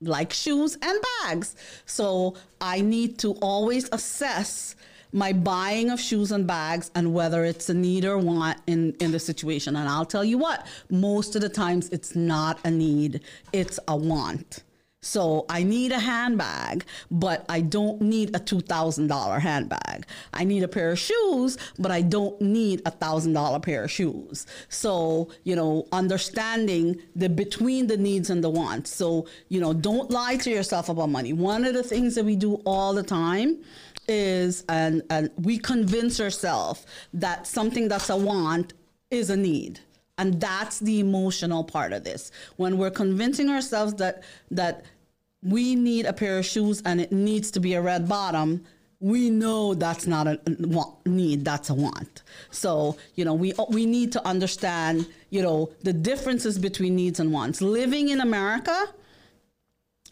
like 0.00 0.32
shoes 0.32 0.78
and 0.80 0.98
bags. 1.20 1.56
So, 1.84 2.36
I 2.60 2.80
need 2.80 3.18
to 3.18 3.32
always 3.42 3.88
assess 3.92 4.74
my 5.12 5.32
buying 5.32 5.90
of 5.90 6.00
shoes 6.00 6.32
and 6.32 6.46
bags 6.46 6.90
and 6.94 7.12
whether 7.12 7.44
it's 7.44 7.68
a 7.68 7.74
need 7.74 8.04
or 8.04 8.16
want 8.16 8.58
in, 8.66 8.94
in 9.00 9.12
the 9.12 9.18
situation. 9.18 9.76
And 9.76 9.88
I'll 9.88 10.06
tell 10.06 10.24
you 10.24 10.38
what, 10.38 10.66
most 10.88 11.34
of 11.36 11.42
the 11.42 11.48
times 11.48 11.88
it's 11.90 12.14
not 12.14 12.58
a 12.64 12.70
need, 12.70 13.20
it's 13.52 13.78
a 13.88 13.96
want. 13.96 14.62
So 15.02 15.46
I 15.48 15.62
need 15.62 15.92
a 15.92 15.98
handbag, 15.98 16.84
but 17.10 17.46
I 17.48 17.62
don't 17.62 18.02
need 18.02 18.36
a 18.36 18.38
$2,000 18.38 19.40
handbag. 19.40 20.06
I 20.34 20.44
need 20.44 20.62
a 20.62 20.68
pair 20.68 20.90
of 20.90 20.98
shoes, 20.98 21.56
but 21.78 21.90
I 21.90 22.02
don't 22.02 22.38
need 22.40 22.82
a 22.84 22.90
$1,000 22.90 23.62
pair 23.62 23.84
of 23.84 23.90
shoes. 23.90 24.46
So, 24.68 25.30
you 25.44 25.56
know, 25.56 25.86
understanding 25.92 27.00
the 27.16 27.30
between 27.30 27.86
the 27.86 27.96
needs 27.96 28.28
and 28.28 28.44
the 28.44 28.50
wants. 28.50 28.94
So, 28.94 29.26
you 29.48 29.58
know, 29.58 29.72
don't 29.72 30.10
lie 30.10 30.36
to 30.36 30.50
yourself 30.50 30.90
about 30.90 31.08
money. 31.08 31.32
One 31.32 31.64
of 31.64 31.72
the 31.72 31.82
things 31.82 32.14
that 32.16 32.26
we 32.26 32.36
do 32.36 32.56
all 32.66 32.92
the 32.92 33.02
time 33.02 33.64
is 34.06 34.64
and 34.68 35.02
and 35.08 35.30
we 35.36 35.56
convince 35.56 36.20
ourselves 36.20 36.84
that 37.14 37.46
something 37.46 37.88
that's 37.88 38.10
a 38.10 38.16
want 38.16 38.72
is 39.10 39.30
a 39.30 39.36
need 39.36 39.80
and 40.20 40.40
that's 40.40 40.78
the 40.78 41.00
emotional 41.00 41.64
part 41.64 41.92
of 41.92 42.04
this. 42.04 42.30
When 42.56 42.76
we're 42.76 42.90
convincing 42.90 43.48
ourselves 43.48 43.94
that 43.94 44.22
that 44.50 44.84
we 45.42 45.74
need 45.74 46.04
a 46.04 46.12
pair 46.12 46.38
of 46.38 46.44
shoes 46.44 46.82
and 46.84 47.00
it 47.00 47.10
needs 47.10 47.50
to 47.52 47.60
be 47.60 47.72
a 47.74 47.80
red 47.80 48.08
bottom 48.08 48.64
we 49.02 49.30
know 49.30 49.72
that's 49.72 50.06
not 50.06 50.26
a 50.26 50.38
need 51.06 51.42
that's 51.42 51.70
a 51.70 51.74
want. 51.74 52.22
So 52.50 52.98
you 53.14 53.24
know 53.24 53.32
we 53.32 53.54
we 53.70 53.86
need 53.86 54.12
to 54.12 54.26
understand 54.26 55.06
you 55.30 55.42
know 55.42 55.70
the 55.82 55.94
differences 55.94 56.58
between 56.58 56.94
needs 56.96 57.18
and 57.18 57.32
wants. 57.32 57.62
Living 57.62 58.10
in 58.10 58.20
america 58.20 58.78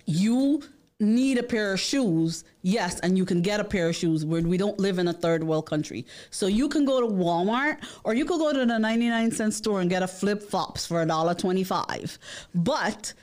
you 0.06 0.62
need 1.00 1.38
a 1.38 1.42
pair 1.42 1.72
of 1.72 1.80
shoes, 1.80 2.44
yes, 2.62 2.98
and 3.00 3.16
you 3.16 3.24
can 3.24 3.40
get 3.40 3.60
a 3.60 3.64
pair 3.64 3.88
of 3.88 3.96
shoes 3.96 4.24
where 4.24 4.42
we 4.42 4.56
don't 4.56 4.78
live 4.80 4.98
in 4.98 5.06
a 5.08 5.12
third 5.12 5.44
world 5.44 5.66
country. 5.66 6.04
So 6.30 6.46
you 6.46 6.68
can 6.68 6.84
go 6.84 7.00
to 7.00 7.06
Walmart 7.06 7.78
or 8.04 8.14
you 8.14 8.24
could 8.24 8.38
go 8.38 8.52
to 8.52 8.66
the 8.66 8.78
99 8.78 9.30
cent 9.30 9.54
store 9.54 9.80
and 9.80 9.88
get 9.88 10.02
a 10.02 10.08
flip 10.08 10.42
flops 10.42 10.86
for 10.86 11.04
$1.25. 11.04 12.18
But 12.54 13.14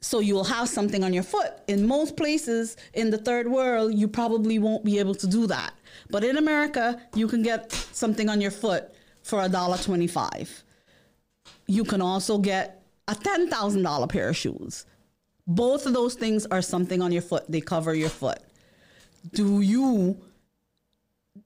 so 0.00 0.20
you'll 0.20 0.44
have 0.44 0.68
something 0.68 1.04
on 1.04 1.12
your 1.12 1.22
foot. 1.22 1.52
In 1.68 1.86
most 1.86 2.16
places 2.16 2.76
in 2.94 3.10
the 3.10 3.18
third 3.18 3.48
world, 3.48 3.94
you 3.94 4.08
probably 4.08 4.58
won't 4.58 4.84
be 4.84 4.98
able 4.98 5.14
to 5.14 5.26
do 5.26 5.46
that. 5.46 5.74
But 6.10 6.24
in 6.24 6.36
America, 6.36 7.00
you 7.14 7.28
can 7.28 7.42
get 7.42 7.72
something 7.72 8.28
on 8.28 8.40
your 8.40 8.50
foot 8.50 8.94
for 9.22 9.38
$1.25. 9.40 10.62
You 11.66 11.84
can 11.84 12.02
also 12.02 12.38
get 12.38 12.82
a 13.08 13.14
$10,000 13.14 14.08
pair 14.08 14.28
of 14.30 14.36
shoes 14.36 14.86
both 15.46 15.86
of 15.86 15.92
those 15.92 16.14
things 16.14 16.46
are 16.46 16.62
something 16.62 17.02
on 17.02 17.12
your 17.12 17.22
foot. 17.22 17.44
They 17.48 17.60
cover 17.60 17.94
your 17.94 18.08
foot. 18.08 18.38
Do 19.32 19.60
you 19.60 20.20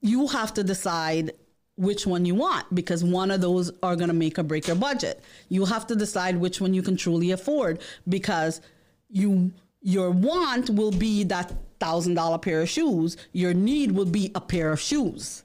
you 0.01 0.27
have 0.27 0.53
to 0.53 0.63
decide 0.63 1.31
which 1.79 2.05
one 2.05 2.25
you 2.25 2.35
want 2.35 2.73
because 2.75 3.05
one 3.05 3.31
of 3.31 3.39
those 3.39 3.71
are 3.81 3.95
going 3.95 4.09
to 4.09 4.13
make 4.13 4.37
or 4.37 4.43
break 4.43 4.67
your 4.67 4.75
budget. 4.75 5.23
You 5.47 5.63
have 5.63 5.87
to 5.87 5.95
decide 5.95 6.35
which 6.35 6.59
one 6.59 6.73
you 6.73 6.81
can 6.81 6.97
truly 6.97 7.31
afford 7.31 7.81
because 8.07 8.59
you 9.09 9.53
your 9.81 10.11
want 10.11 10.69
will 10.69 10.91
be 10.91 11.23
that 11.23 11.53
$1000 11.79 12.41
pair 12.41 12.61
of 12.61 12.69
shoes, 12.69 13.15
your 13.31 13.53
need 13.53 13.93
will 13.93 14.05
be 14.05 14.29
a 14.35 14.41
pair 14.41 14.73
of 14.73 14.79
shoes. 14.81 15.43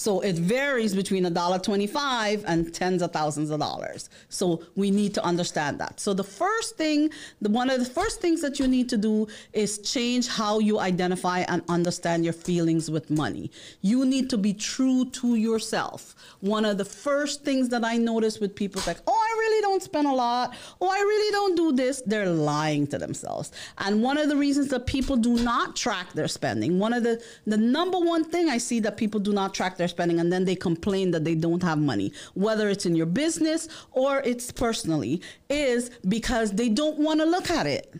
So 0.00 0.20
it 0.20 0.36
varies 0.36 0.94
between 0.94 1.26
a 1.26 1.30
dollar 1.30 1.58
twenty-five 1.58 2.44
and 2.46 2.72
tens 2.72 3.02
of 3.02 3.12
thousands 3.12 3.50
of 3.50 3.60
dollars. 3.60 4.08
So 4.30 4.64
we 4.74 4.90
need 4.90 5.12
to 5.18 5.22
understand 5.22 5.78
that. 5.80 6.00
So 6.00 6.14
the 6.14 6.24
first 6.24 6.78
thing, 6.78 7.10
the 7.42 7.50
one 7.50 7.68
of 7.68 7.80
the 7.80 7.90
first 8.00 8.22
things 8.22 8.40
that 8.40 8.58
you 8.58 8.66
need 8.66 8.88
to 8.88 8.96
do 8.96 9.28
is 9.52 9.76
change 9.80 10.26
how 10.26 10.58
you 10.58 10.78
identify 10.78 11.40
and 11.40 11.62
understand 11.68 12.24
your 12.24 12.32
feelings 12.32 12.90
with 12.90 13.10
money. 13.10 13.50
You 13.82 14.06
need 14.06 14.30
to 14.30 14.38
be 14.38 14.54
true 14.54 15.04
to 15.20 15.34
yourself. 15.34 16.14
One 16.40 16.64
of 16.64 16.78
the 16.78 16.86
first 16.86 17.44
things 17.44 17.68
that 17.68 17.84
I 17.84 17.98
notice 17.98 18.40
with 18.40 18.54
people 18.54 18.80
is 18.80 18.86
like, 18.86 19.02
oh, 19.06 19.12
I 19.30 19.32
really 19.42 19.60
don't 19.60 19.82
spend 19.82 20.06
a 20.06 20.14
lot. 20.14 20.54
Oh, 20.80 20.88
I 20.88 20.98
really 20.98 21.30
don't 21.30 21.56
do 21.56 21.72
this. 21.72 22.02
They're 22.06 22.30
lying 22.30 22.86
to 22.86 22.96
themselves. 22.96 23.52
And 23.76 24.02
one 24.02 24.16
of 24.16 24.30
the 24.30 24.36
reasons 24.36 24.68
that 24.68 24.86
people 24.86 25.16
do 25.18 25.34
not 25.52 25.76
track 25.76 26.14
their 26.14 26.28
spending, 26.28 26.78
one 26.78 26.94
of 26.94 27.02
the 27.02 27.22
the 27.46 27.58
number 27.58 27.98
one 27.98 28.24
thing 28.24 28.48
I 28.48 28.56
see 28.56 28.80
that 28.80 28.96
people 28.96 29.20
do 29.20 29.34
not 29.34 29.52
track 29.52 29.76
their 29.76 29.89
spending 29.90 30.20
and 30.20 30.32
then 30.32 30.44
they 30.44 30.56
complain 30.56 31.10
that 31.10 31.24
they 31.24 31.34
don't 31.34 31.62
have 31.62 31.78
money, 31.78 32.12
whether 32.34 32.68
it's 32.68 32.86
in 32.86 32.96
your 32.96 33.06
business 33.06 33.68
or 33.92 34.20
it's 34.24 34.50
personally, 34.50 35.20
is 35.48 35.90
because 36.08 36.52
they 36.52 36.68
don't 36.68 36.98
want 36.98 37.20
to 37.20 37.26
look 37.26 37.50
at 37.50 37.66
it. 37.66 37.94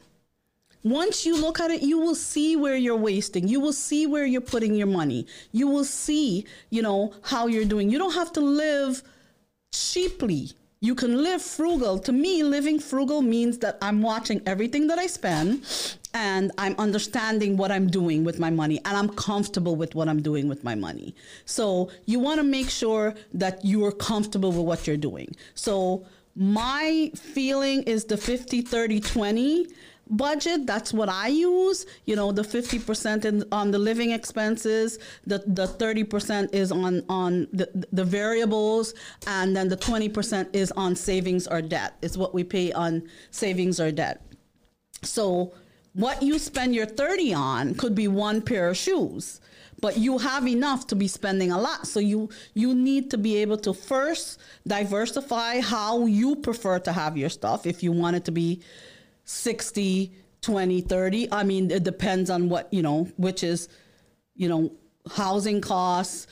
Once 0.82 1.26
you 1.26 1.38
look 1.38 1.60
at 1.60 1.70
it, 1.70 1.82
you 1.82 1.98
will 1.98 2.14
see 2.14 2.56
where 2.56 2.76
you're 2.76 2.96
wasting. 2.96 3.46
You 3.46 3.60
will 3.60 3.72
see 3.72 4.06
where 4.06 4.24
you're 4.24 4.40
putting 4.40 4.74
your 4.74 4.86
money. 4.86 5.26
You 5.52 5.68
will 5.68 5.84
see, 5.84 6.46
you 6.70 6.80
know, 6.80 7.12
how 7.22 7.48
you're 7.48 7.66
doing. 7.66 7.90
You 7.90 7.98
don't 7.98 8.14
have 8.14 8.32
to 8.32 8.40
live 8.40 9.02
cheaply. 9.72 10.52
You 10.80 10.94
can 10.94 11.22
live 11.22 11.42
frugal. 11.42 11.98
To 11.98 12.12
me, 12.12 12.42
living 12.42 12.78
frugal 12.78 13.20
means 13.20 13.58
that 13.58 13.76
I'm 13.82 14.00
watching 14.00 14.40
everything 14.46 14.86
that 14.86 14.98
I 14.98 15.06
spend 15.06 15.66
and 16.14 16.50
I'm 16.58 16.74
understanding 16.78 17.56
what 17.56 17.70
I'm 17.70 17.88
doing 17.88 18.24
with 18.24 18.38
my 18.38 18.50
money 18.50 18.80
and 18.84 18.96
I'm 18.96 19.10
comfortable 19.10 19.76
with 19.76 19.94
what 19.94 20.08
I'm 20.08 20.22
doing 20.22 20.48
with 20.48 20.64
my 20.64 20.74
money. 20.74 21.14
So 21.44 21.90
you 22.06 22.18
want 22.18 22.38
to 22.38 22.44
make 22.44 22.70
sure 22.70 23.14
that 23.34 23.60
you're 23.64 23.92
comfortable 23.92 24.50
with 24.52 24.66
what 24.66 24.86
you're 24.86 24.96
doing. 24.96 25.36
So 25.54 26.06
my 26.36 27.10
feeling 27.14 27.82
is 27.84 28.04
the 28.04 28.16
50 28.16 28.62
30 28.62 29.00
20 29.00 29.66
budget 30.10 30.66
that's 30.66 30.92
what 30.92 31.08
i 31.08 31.28
use 31.28 31.86
you 32.04 32.16
know 32.16 32.32
the 32.32 32.42
50% 32.42 33.24
in, 33.24 33.44
on 33.52 33.70
the 33.70 33.78
living 33.78 34.10
expenses 34.10 34.98
the, 35.26 35.38
the 35.46 35.66
30% 35.66 36.52
is 36.52 36.72
on 36.72 37.04
on 37.08 37.46
the, 37.52 37.68
the 37.92 38.04
variables 38.04 38.94
and 39.28 39.54
then 39.54 39.68
the 39.68 39.76
20% 39.76 40.54
is 40.54 40.72
on 40.72 40.96
savings 40.96 41.46
or 41.46 41.62
debt 41.62 41.94
it's 42.02 42.16
what 42.16 42.34
we 42.34 42.42
pay 42.42 42.72
on 42.72 43.02
savings 43.30 43.78
or 43.78 43.92
debt 43.92 44.22
so 45.02 45.52
what 45.92 46.22
you 46.22 46.38
spend 46.38 46.74
your 46.74 46.86
30 46.86 47.34
on 47.34 47.74
could 47.74 47.94
be 47.94 48.08
one 48.08 48.42
pair 48.42 48.68
of 48.68 48.76
shoes 48.76 49.40
but 49.80 49.96
you 49.96 50.18
have 50.18 50.46
enough 50.46 50.86
to 50.88 50.94
be 50.94 51.08
spending 51.08 51.50
a 51.50 51.58
lot. 51.58 51.86
So 51.86 52.00
you 52.00 52.28
you 52.52 52.74
need 52.74 53.10
to 53.12 53.16
be 53.18 53.36
able 53.38 53.56
to 53.58 53.72
first 53.72 54.38
diversify 54.66 55.60
how 55.60 56.04
you 56.04 56.36
prefer 56.36 56.78
to 56.80 56.92
have 56.92 57.16
your 57.16 57.30
stuff. 57.30 57.64
If 57.64 57.82
you 57.82 57.90
want 57.90 58.16
it 58.16 58.26
to 58.26 58.30
be 58.30 58.60
60 59.24 60.12
20 60.42 60.80
30 60.80 61.32
i 61.32 61.44
mean 61.44 61.70
it 61.70 61.84
depends 61.84 62.30
on 62.30 62.48
what 62.48 62.72
you 62.72 62.82
know 62.82 63.04
which 63.16 63.44
is 63.44 63.68
you 64.34 64.48
know 64.48 64.72
housing 65.12 65.60
costs 65.60 66.26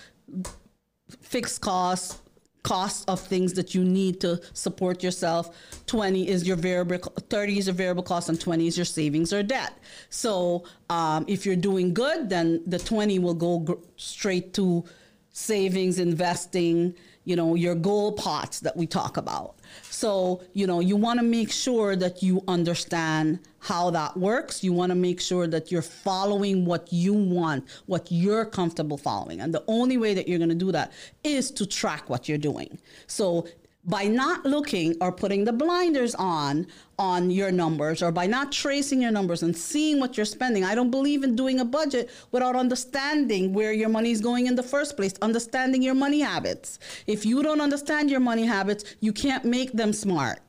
fixed 1.21 1.61
costs 1.61 2.21
cost 2.68 3.08
of 3.08 3.18
things 3.18 3.54
that 3.54 3.75
you 3.75 3.82
need 3.82 4.20
to 4.20 4.40
support 4.52 5.02
yourself. 5.02 5.44
20 5.87 6.28
is 6.28 6.46
your 6.46 6.56
variable 6.56 6.98
30 6.98 7.58
is 7.58 7.66
your 7.66 7.75
variable 7.75 8.02
cost 8.02 8.28
and 8.28 8.38
20 8.38 8.66
is 8.66 8.76
your 8.76 8.84
savings 8.84 9.32
or 9.32 9.42
debt. 9.42 9.72
So 10.10 10.64
um, 10.90 11.25
if 11.26 11.46
you're 11.46 11.62
doing 11.70 11.94
good 11.94 12.28
then 12.28 12.62
the 12.66 12.78
20 12.78 13.18
will 13.20 13.34
go 13.34 13.60
gr- 13.60 13.82
straight 13.96 14.52
to 14.54 14.84
savings 15.32 15.98
investing 15.98 16.94
you 17.25 17.37
know 17.37 17.54
your 17.54 17.75
goal 17.75 18.12
pots 18.12 18.60
that 18.60 18.76
we 18.76 18.87
talk 18.87 19.16
about. 19.16 19.56
So, 19.90 20.42
you 20.52 20.66
know, 20.66 20.80
you 20.80 20.96
want 20.96 21.18
to 21.20 21.25
make 21.25 21.50
sure 21.50 21.96
that 21.96 22.22
you 22.22 22.42
understand 22.48 23.40
how 23.61 23.91
that 23.91 24.17
works. 24.17 24.62
You 24.62 24.73
want 24.73 24.91
to 24.91 24.97
make 24.97 25.21
sure 25.21 25.47
that 25.47 25.71
you're 25.71 25.83
following 25.83 26.65
what 26.65 26.93
you 26.93 27.12
want, 27.12 27.67
what 27.87 28.07
you're 28.11 28.45
comfortable 28.45 28.97
following. 28.99 29.41
And 29.41 29.53
the 29.53 29.65
only 29.67 29.97
way 29.97 30.15
that 30.15 30.29
you're 30.29 30.38
going 30.38 30.49
to 30.50 30.55
do 30.55 30.73
that 30.73 30.93
is 31.25 31.50
to 31.53 31.67
track 31.67 32.09
what 32.09 32.29
you're 32.29 32.38
doing. 32.38 32.79
So, 33.07 33.47
by 33.85 34.05
not 34.05 34.45
looking 34.45 34.95
or 35.00 35.11
putting 35.11 35.45
the 35.45 35.53
blinders 35.53 36.15
on 36.17 36.67
on 36.99 37.31
your 37.31 37.50
numbers 37.50 38.03
or 38.03 38.11
by 38.12 38.27
not 38.27 38.53
tracing 38.53 39.00
your 39.00 39.11
numbers 39.11 39.43
and 39.43 39.57
seeing 39.57 40.00
what 40.00 40.17
you're 40.17 40.27
spending 40.27 40.65
i 40.65 40.75
don't 40.75 40.91
believe 40.91 41.23
in 41.23 41.37
doing 41.37 41.61
a 41.61 41.65
budget 41.65 42.11
without 42.33 42.57
understanding 42.57 43.53
where 43.55 43.73
your 43.73 43.88
money 43.88 44.11
is 44.11 44.21
going 44.21 44.47
in 44.47 44.57
the 44.57 44.62
first 44.62 44.97
place 44.97 45.15
understanding 45.23 45.81
your 45.81 45.95
money 45.95 46.21
habits 46.21 46.79
if 47.07 47.25
you 47.25 47.43
don't 47.43 47.61
understand 47.61 48.11
your 48.11 48.21
money 48.21 48.45
habits 48.45 48.97
you 49.00 49.12
can't 49.12 49.45
make 49.45 49.73
them 49.73 49.93
smart 49.93 50.41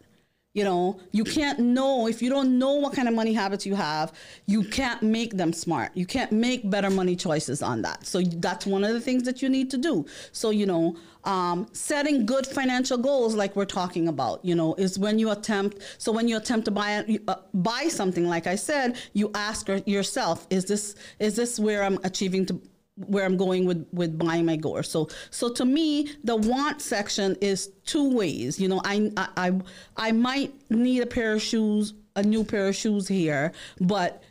you 0.55 0.63
know, 0.63 0.99
you 1.11 1.23
can't 1.23 1.59
know 1.59 2.07
if 2.07 2.23
you 2.23 2.29
don't 2.29 2.57
know 2.57 2.73
what 2.73 2.93
kind 2.93 3.07
of 3.07 3.13
money 3.13 3.33
habits 3.33 3.67
you 3.67 3.75
have, 3.75 4.11
you 4.47 4.63
can't 4.63 5.03
make 5.03 5.37
them 5.37 5.53
smart. 5.53 5.91
You 5.93 6.07
can't 6.07 6.31
make 6.31 6.67
better 6.67 6.89
money 6.89 7.15
choices 7.15 7.61
on 7.61 7.83
that. 7.83 8.07
So 8.07 8.21
that's 8.21 8.65
one 8.65 8.83
of 8.83 8.91
the 8.93 8.99
things 8.99 9.23
that 9.23 9.43
you 9.43 9.49
need 9.49 9.69
to 9.69 9.77
do. 9.77 10.07
So, 10.31 10.49
you 10.49 10.65
know, 10.65 10.97
um, 11.23 11.67
setting 11.73 12.25
good 12.25 12.47
financial 12.47 12.97
goals, 12.97 13.35
like 13.35 13.55
we're 13.55 13.65
talking 13.65 14.07
about, 14.07 14.43
you 14.43 14.55
know, 14.55 14.73
is 14.75 14.97
when 14.97 15.19
you 15.19 15.29
attempt. 15.29 15.83
So 15.99 16.11
when 16.11 16.27
you 16.27 16.37
attempt 16.37 16.65
to 16.65 16.71
buy 16.71 17.05
uh, 17.27 17.35
buy 17.53 17.87
something, 17.87 18.27
like 18.27 18.47
I 18.47 18.55
said, 18.55 18.97
you 19.13 19.29
ask 19.35 19.67
yourself, 19.85 20.47
is 20.49 20.65
this 20.65 20.95
is 21.19 21.35
this 21.35 21.59
where 21.59 21.83
I'm 21.83 21.99
achieving 22.03 22.45
to 22.47 22.59
where 23.07 23.25
I'm 23.25 23.37
going 23.37 23.65
with 23.65 23.87
with 23.91 24.17
buying 24.17 24.45
my 24.45 24.55
gore. 24.55 24.83
So 24.83 25.09
so 25.31 25.49
to 25.53 25.65
me, 25.65 26.11
the 26.23 26.35
want 26.35 26.81
section 26.81 27.35
is 27.41 27.71
two 27.85 28.15
ways. 28.15 28.59
You 28.59 28.67
know, 28.67 28.81
I 28.83 29.11
I 29.17 29.53
I 29.97 30.11
might 30.11 30.53
need 30.69 31.01
a 31.01 31.05
pair 31.05 31.33
of 31.33 31.41
shoes, 31.41 31.93
a 32.15 32.23
new 32.23 32.43
pair 32.43 32.67
of 32.67 32.75
shoes 32.75 33.07
here, 33.07 33.53
but 33.79 34.23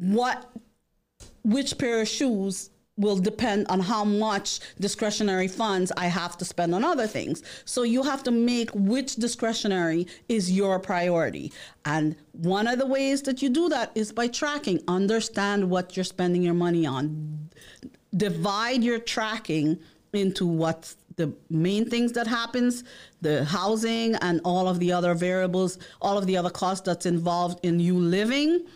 what 0.00 0.50
which 1.42 1.78
pair 1.78 2.00
of 2.00 2.08
shoes 2.08 2.70
will 2.96 3.16
depend 3.16 3.66
on 3.68 3.80
how 3.80 4.04
much 4.04 4.60
discretionary 4.80 5.48
funds 5.48 5.92
I 5.96 6.06
have 6.06 6.36
to 6.38 6.44
spend 6.44 6.74
on 6.74 6.82
other 6.82 7.06
things. 7.06 7.42
So 7.64 7.82
you 7.82 8.02
have 8.02 8.22
to 8.24 8.30
make 8.30 8.70
which 8.74 9.16
discretionary 9.16 10.06
is 10.28 10.50
your 10.50 10.78
priority. 10.78 11.52
And 11.84 12.16
one 12.32 12.66
of 12.66 12.78
the 12.78 12.86
ways 12.86 13.22
that 13.22 13.42
you 13.42 13.50
do 13.50 13.68
that 13.68 13.92
is 13.94 14.12
by 14.12 14.28
tracking. 14.28 14.80
Understand 14.88 15.68
what 15.68 15.96
you're 15.96 16.04
spending 16.04 16.42
your 16.42 16.54
money 16.54 16.86
on. 16.86 17.50
Divide 18.16 18.82
your 18.82 18.98
tracking 18.98 19.78
into 20.12 20.46
what's 20.46 20.96
the 21.16 21.32
main 21.50 21.88
things 21.88 22.12
that 22.12 22.26
happens, 22.26 22.84
the 23.20 23.44
housing 23.44 24.14
and 24.16 24.40
all 24.44 24.68
of 24.68 24.78
the 24.78 24.92
other 24.92 25.14
variables, 25.14 25.78
all 26.00 26.18
of 26.18 26.26
the 26.26 26.36
other 26.36 26.50
costs 26.50 26.84
that's 26.84 27.06
involved 27.06 27.64
in 27.64 27.80
you 27.80 27.98
living 27.98 28.66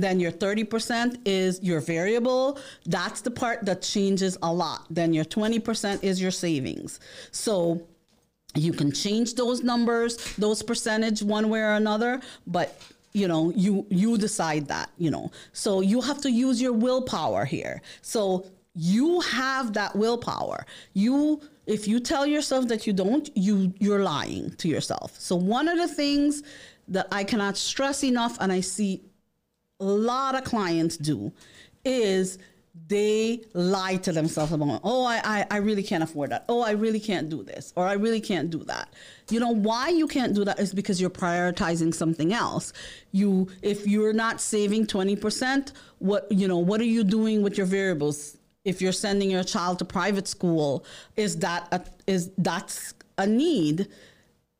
then 0.00 0.20
your 0.20 0.32
30% 0.32 1.18
is 1.24 1.60
your 1.62 1.80
variable. 1.80 2.58
That's 2.86 3.20
the 3.20 3.30
part 3.30 3.64
that 3.66 3.82
changes 3.82 4.38
a 4.42 4.52
lot. 4.52 4.86
Then 4.90 5.12
your 5.12 5.24
20% 5.24 6.04
is 6.04 6.20
your 6.20 6.30
savings. 6.30 7.00
So 7.32 7.82
you 8.54 8.72
can 8.72 8.92
change 8.92 9.34
those 9.34 9.62
numbers, 9.62 10.16
those 10.36 10.62
percentage 10.62 11.22
one 11.22 11.48
way 11.48 11.60
or 11.60 11.72
another, 11.72 12.20
but 12.46 12.80
you 13.14 13.26
know, 13.26 13.50
you 13.56 13.86
you 13.88 14.18
decide 14.18 14.68
that, 14.68 14.90
you 14.98 15.10
know. 15.10 15.32
So 15.52 15.80
you 15.80 16.00
have 16.02 16.20
to 16.20 16.30
use 16.30 16.60
your 16.60 16.74
willpower 16.74 17.44
here. 17.44 17.80
So 18.02 18.46
you 18.74 19.20
have 19.20 19.72
that 19.74 19.96
willpower. 19.96 20.66
You 20.94 21.40
if 21.66 21.86
you 21.86 22.00
tell 22.00 22.26
yourself 22.26 22.68
that 22.68 22.86
you 22.86 22.92
don't, 22.92 23.28
you 23.34 23.74
you're 23.78 24.02
lying 24.02 24.50
to 24.56 24.68
yourself. 24.68 25.18
So 25.18 25.36
one 25.36 25.68
of 25.68 25.78
the 25.78 25.88
things 25.88 26.42
that 26.88 27.06
I 27.12 27.24
cannot 27.24 27.56
stress 27.56 28.02
enough 28.02 28.38
and 28.40 28.50
I 28.50 28.60
see 28.60 29.02
a 29.80 29.84
lot 29.84 30.34
of 30.34 30.44
clients 30.44 30.96
do 30.96 31.32
is 31.84 32.38
they 32.86 33.40
lie 33.54 33.96
to 33.96 34.12
themselves 34.12 34.52
about, 34.52 34.80
oh, 34.84 35.04
I, 35.04 35.20
I, 35.24 35.46
I, 35.50 35.56
really 35.58 35.82
can't 35.82 36.02
afford 36.02 36.30
that. 36.30 36.44
Oh, 36.48 36.60
I 36.60 36.72
really 36.72 37.00
can't 37.00 37.28
do 37.28 37.42
this. 37.42 37.72
Or 37.76 37.86
I 37.86 37.94
really 37.94 38.20
can't 38.20 38.50
do 38.50 38.62
that. 38.64 38.94
You 39.30 39.40
know, 39.40 39.50
why 39.50 39.88
you 39.88 40.06
can't 40.06 40.34
do 40.34 40.44
that 40.44 40.60
is 40.60 40.72
because 40.72 41.00
you're 41.00 41.10
prioritizing 41.10 41.92
something 41.92 42.32
else. 42.32 42.72
You, 43.10 43.48
if 43.62 43.86
you're 43.86 44.12
not 44.12 44.40
saving 44.40 44.86
20%, 44.86 45.72
what, 45.98 46.30
you 46.30 46.46
know, 46.46 46.58
what 46.58 46.80
are 46.80 46.84
you 46.84 47.04
doing 47.04 47.42
with 47.42 47.56
your 47.56 47.66
variables? 47.66 48.37
If 48.68 48.82
you're 48.82 48.98
sending 49.06 49.30
your 49.30 49.44
child 49.44 49.78
to 49.80 49.84
private 49.84 50.28
school, 50.28 50.84
is 51.16 51.38
that 51.38 51.68
a, 51.72 51.80
is 52.06 52.30
that's 52.38 52.94
a 53.16 53.26
need 53.26 53.88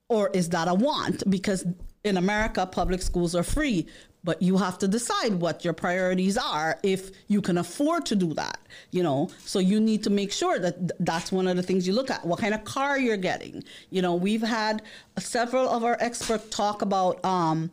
or 0.08 0.30
is 0.32 0.48
that 0.50 0.66
a 0.68 0.74
want? 0.74 1.28
Because 1.28 1.66
in 2.04 2.16
America, 2.16 2.64
public 2.66 3.02
schools 3.02 3.34
are 3.34 3.42
free 3.42 3.86
but 4.24 4.42
you 4.42 4.56
have 4.56 4.78
to 4.78 4.88
decide 4.88 5.34
what 5.34 5.64
your 5.64 5.72
priorities 5.72 6.36
are 6.36 6.78
if 6.82 7.10
you 7.28 7.40
can 7.40 7.58
afford 7.58 8.04
to 8.06 8.16
do 8.16 8.34
that 8.34 8.58
you 8.90 9.02
know 9.02 9.30
so 9.44 9.58
you 9.58 9.80
need 9.80 10.02
to 10.02 10.10
make 10.10 10.32
sure 10.32 10.58
that 10.58 10.76
th- 10.78 10.90
that's 11.00 11.30
one 11.30 11.46
of 11.46 11.56
the 11.56 11.62
things 11.62 11.86
you 11.86 11.92
look 11.92 12.10
at 12.10 12.24
what 12.26 12.38
kind 12.38 12.54
of 12.54 12.64
car 12.64 12.98
you're 12.98 13.16
getting 13.16 13.62
you 13.90 14.02
know 14.02 14.14
we've 14.14 14.42
had 14.42 14.82
several 15.18 15.68
of 15.68 15.84
our 15.84 15.96
experts 16.00 16.46
talk 16.50 16.82
about 16.82 17.24
um, 17.24 17.70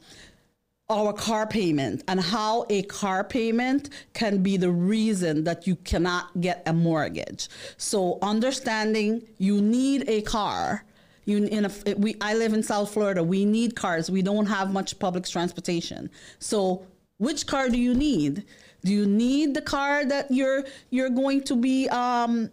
our 0.90 1.14
car 1.14 1.48
payment 1.48 2.04
and 2.08 2.22
how 2.22 2.66
a 2.70 2.84
car 2.84 3.24
payment 3.24 3.90
can 4.14 4.44
be 4.44 4.56
the 4.56 4.70
reason 4.70 5.44
that 5.44 5.66
you 5.66 5.76
cannot 5.78 6.40
get 6.42 6.62
a 6.68 6.74
mortgage 6.74 7.50
so 7.78 8.20
understanding 8.22 9.22
you 9.40 9.60
need 9.62 10.08
a 10.08 10.22
car 10.22 10.86
you 11.26 11.44
in 11.46 11.66
a 11.66 11.72
we 11.98 12.16
I 12.22 12.36
live 12.36 12.54
in 12.54 12.64
South 12.64 12.94
Florida. 12.94 13.24
We 13.24 13.46
need 13.46 13.76
cars. 13.76 14.10
We 14.10 14.22
don't 14.22 14.46
have 14.46 14.72
much 14.72 14.98
public 15.00 15.26
transportation. 15.26 16.10
So 16.40 16.86
which 17.18 17.48
car 17.48 17.70
do 17.70 17.80
you 17.80 17.94
need? 17.94 18.46
Do 18.84 18.94
you 18.94 19.06
need 19.06 19.56
the 19.56 19.62
car 19.62 20.06
that 20.06 20.28
you're 20.30 20.66
you're 20.92 21.10
going 21.10 21.42
to 21.44 21.56
be 21.56 21.90
um 21.90 22.52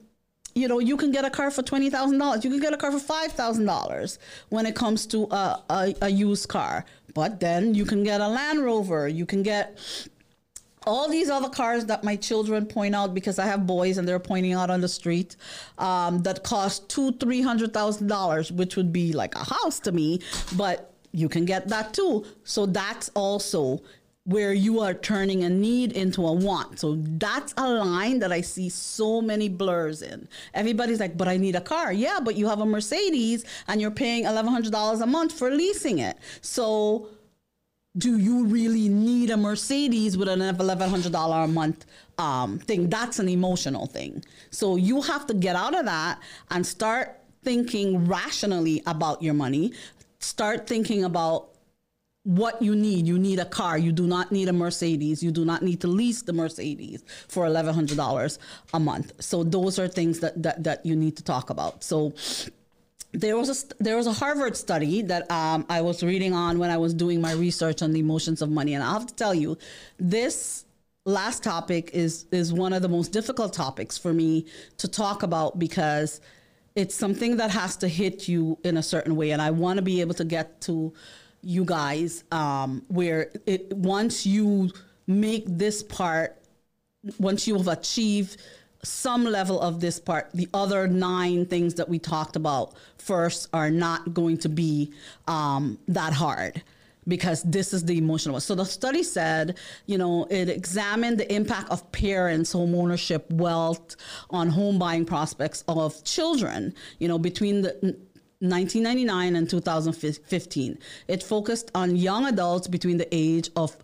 you 0.55 0.69
know, 0.69 0.79
you 0.79 0.97
can 0.97 1.11
get 1.11 1.25
a 1.25 1.31
car 1.31 1.51
for 1.51 1.63
twenty 1.63 1.91
thousand 1.91 2.19
dollars. 2.19 2.45
You 2.45 2.51
can 2.51 2.61
get 2.61 2.73
a 2.73 2.77
car 2.77 2.93
for 2.93 2.99
five 2.99 3.33
thousand 3.33 3.65
dollars 3.65 4.19
when 4.51 4.67
it 4.67 4.75
comes 4.75 5.07
to 5.07 5.25
a, 5.31 5.63
a, 5.71 5.95
a 6.03 6.09
used 6.09 6.49
car. 6.49 6.85
But 7.15 7.41
then 7.41 7.75
you 7.75 7.85
can 7.85 8.05
get 8.05 8.21
a 8.21 8.29
Land 8.29 8.65
Rover. 8.65 9.09
You 9.09 9.27
can 9.27 9.43
get 9.43 9.79
all 10.87 11.09
these 11.09 11.31
other 11.31 11.49
cars 11.49 11.87
that 11.87 12.03
my 12.03 12.17
children 12.17 12.67
point 12.67 12.95
out 12.95 13.15
because 13.15 13.39
I 13.39 13.47
have 13.47 13.67
boys 13.67 13.99
and 13.99 14.09
they're 14.09 14.19
pointing 14.19 14.53
out 14.53 14.71
on 14.71 14.81
the 14.81 14.89
street 14.89 15.37
um, 15.79 16.23
that 16.23 16.43
cost 16.43 16.89
two, 16.89 17.13
three 17.13 17.43
hundred 17.43 17.73
thousand 17.73 18.09
dollars, 18.09 18.51
which 18.51 18.77
would 18.77 18.93
be 18.93 19.13
like 19.13 19.35
a 19.35 19.45
house 19.45 19.81
to 19.81 19.93
me. 19.93 20.21
But 20.57 20.93
you 21.13 21.29
can 21.29 21.45
get 21.45 21.69
that 21.69 21.93
too. 21.93 22.25
So 22.45 22.67
that's 22.67 23.11
also 23.15 23.83
where 24.25 24.53
you 24.53 24.79
are 24.81 24.95
turning 24.95 25.43
a 25.43 25.49
need 25.51 25.93
into 25.93 26.25
a 26.27 26.33
want. 26.33 26.79
So 26.79 26.97
that's 26.97 27.53
a 27.57 27.69
line 27.69 28.21
that 28.21 28.31
I 28.31 28.41
see 28.41 28.69
so 28.69 29.21
many 29.21 29.49
blurs 29.49 30.01
in. 30.01 30.29
Everybody's 30.55 31.01
like, 31.01 31.17
but 31.17 31.27
I 31.27 31.37
need 31.37 31.57
a 31.57 31.61
car. 31.61 31.93
Yeah, 31.93 32.21
but 32.23 32.37
you 32.37 32.47
have 32.49 32.61
a 32.61 32.67
Mercedes 32.67 33.45
and 33.67 33.81
you're 33.81 33.91
paying 33.91 34.25
$1,100 34.25 35.01
a 35.01 35.07
month 35.07 35.33
for 35.33 35.51
leasing 35.51 35.99
it. 35.99 36.19
So 36.41 37.09
do 37.99 38.17
you 38.17 38.45
really 38.47 38.89
need 38.89 39.31
a 39.31 39.37
Mercedes 39.37 40.17
with 40.17 40.29
an 40.29 40.41
$1,100 40.41 41.45
a 41.45 41.49
month 41.49 41.85
um, 42.17 42.61
thing? 42.61 42.89
That's 42.89 43.19
an 43.19 43.29
emotional 43.29 43.87
thing. 43.87 44.25
So 44.51 44.77
you 44.77 45.03
have 45.03 45.27
to 45.27 45.35
get 45.35 45.57
out 45.57 45.77
of 45.77 45.85
that 45.87 46.21
and 46.51 46.65
start 46.65 47.19
thinking 47.43 48.07
rationally 48.07 48.83
about 48.87 49.21
your 49.21 49.35
money. 49.35 49.73
Start 50.21 50.69
thinking 50.69 51.05
about 51.05 51.52
what 52.25 52.63
you 52.63 52.77
need. 52.77 53.07
You 53.07 53.19
need 53.19 53.39
a 53.39 53.45
car. 53.45 53.77
You 53.79 53.93
do 53.93 54.07
not 54.07 54.31
need 54.31 54.49
a 54.49 54.53
Mercedes. 54.53 55.23
You 55.23 55.33
do 55.33 55.45
not 55.45 55.63
need 55.63 55.81
to 55.81 55.89
lease 55.89 56.23
the 56.23 56.33
Mercedes 56.33 57.03
for 57.29 57.47
$1,100 57.47 58.39
a 58.75 58.81
month. 58.81 59.13
So 59.21 59.43
those 59.43 59.79
are 59.79 59.89
things 59.89 60.21
that, 60.21 60.41
that, 60.43 60.63
that 60.65 60.87
you 60.87 60.95
need 60.95 61.17
to 61.17 61.25
talk 61.25 61.51
about. 61.51 61.83
So 61.83 62.13
there 63.13 63.37
was 63.37 63.51
a 63.51 63.83
there 63.83 63.97
was 63.97 64.07
a 64.07 64.13
Harvard 64.13 64.57
study 64.57 65.03
that 65.03 65.31
um, 65.31 65.67
I 65.69 65.83
was 65.83 66.03
reading 66.03 66.33
on 66.33 66.59
when 66.59 66.71
I 66.71 66.79
was 66.79 66.95
doing 66.95 67.21
my 67.21 67.33
research 67.33 67.83
on 67.83 67.93
the 67.93 68.01
emotions 68.01 68.41
of 68.41 68.51
money, 68.51 68.75
and 68.75 68.83
I 68.83 68.93
have 68.93 69.07
to 69.07 69.15
tell 69.15 69.35
you, 69.35 69.59
this 69.99 70.65
last 71.05 71.43
topic 71.43 71.91
is 71.93 72.25
is 72.33 72.53
one 72.53 72.73
of 72.73 72.81
the 72.81 72.89
most 72.89 73.13
difficult 73.13 73.53
topics 73.53 73.99
for 73.99 74.15
me 74.15 74.47
to 74.79 74.89
talk 74.89 75.23
about 75.23 75.59
because 75.59 76.23
it's 76.75 76.95
something 76.95 77.37
that 77.37 77.51
has 77.51 77.77
to 77.77 77.89
hit 77.89 78.29
you 78.29 78.59
in 78.65 78.79
a 78.79 78.83
certain 78.83 79.15
way, 79.15 79.33
and 79.33 79.43
I 79.43 79.51
want 79.51 79.77
to 79.77 79.83
be 79.83 80.01
able 80.01 80.15
to 80.15 80.25
get 80.25 80.63
to 80.63 80.95
you 81.43 81.65
guys 81.65 82.25
um, 82.33 82.83
where 82.89 83.31
it 83.47 83.73
once 83.77 84.25
you 84.27 84.71
make 85.07 85.45
this 85.47 85.83
part, 85.83 86.41
once 87.19 87.47
you 87.47 87.57
have 87.57 87.69
achieved 87.69 88.41
some 88.85 89.25
level 89.25 89.61
of 89.61 89.81
this 89.81 90.01
part. 90.01 90.31
The 90.35 90.49
other 90.53 90.89
nine 90.89 91.47
things 91.47 91.75
that 91.75 91.89
we 91.89 91.99
talked 91.99 92.37
about 92.37 92.75
first 92.99 93.49
are 93.53 93.71
not 93.71 94.13
going 94.13 94.39
to 94.39 94.49
be 94.49 94.93
um, 95.29 95.79
that 95.89 96.13
hard 96.13 96.63
because 97.09 97.43
this 97.43 97.73
is 97.73 97.85
the 97.85 97.99
emotional 97.99 98.35
one. 98.35 98.41
So 98.41 98.55
the 98.55 98.65
study 98.65 99.03
said, 99.03 99.59
you 99.87 99.99
know, 99.99 100.27
it 100.31 100.49
examined 100.49 101.19
the 101.19 101.33
impact 101.33 101.71
of 101.71 101.91
parents' 101.93 102.53
home 102.53 102.75
ownership 102.75 103.29
wealth 103.31 103.97
on 104.31 104.49
home 104.49 104.79
buying 104.79 105.05
prospects 105.05 105.65
of 105.69 106.03
children, 106.05 106.75
you 106.99 107.09
know, 107.09 107.19
between 107.19 107.63
the 107.63 107.97
1999 108.43 109.37
and 109.37 109.49
2015. 109.49 110.79
It 111.07 111.23
focused 111.23 111.71
on 111.75 111.95
young 111.95 112.27
adults 112.27 112.67
between 112.67 112.97
the 112.99 113.09
age 113.13 113.51
of 113.55 113.77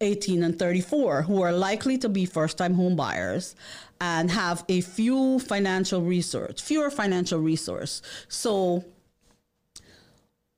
18 0.00 0.42
and 0.42 0.58
34 0.58 1.22
who 1.22 1.42
are 1.42 1.52
likely 1.52 1.98
to 1.98 2.08
be 2.08 2.24
first 2.24 2.56
time 2.56 2.74
home 2.74 2.94
buyers 2.96 3.56
and 4.00 4.30
have 4.30 4.64
a 4.68 4.80
few 4.80 5.38
financial 5.40 6.02
resource, 6.02 6.60
fewer 6.60 6.90
financial 6.90 7.40
resource. 7.40 8.00
So 8.28 8.84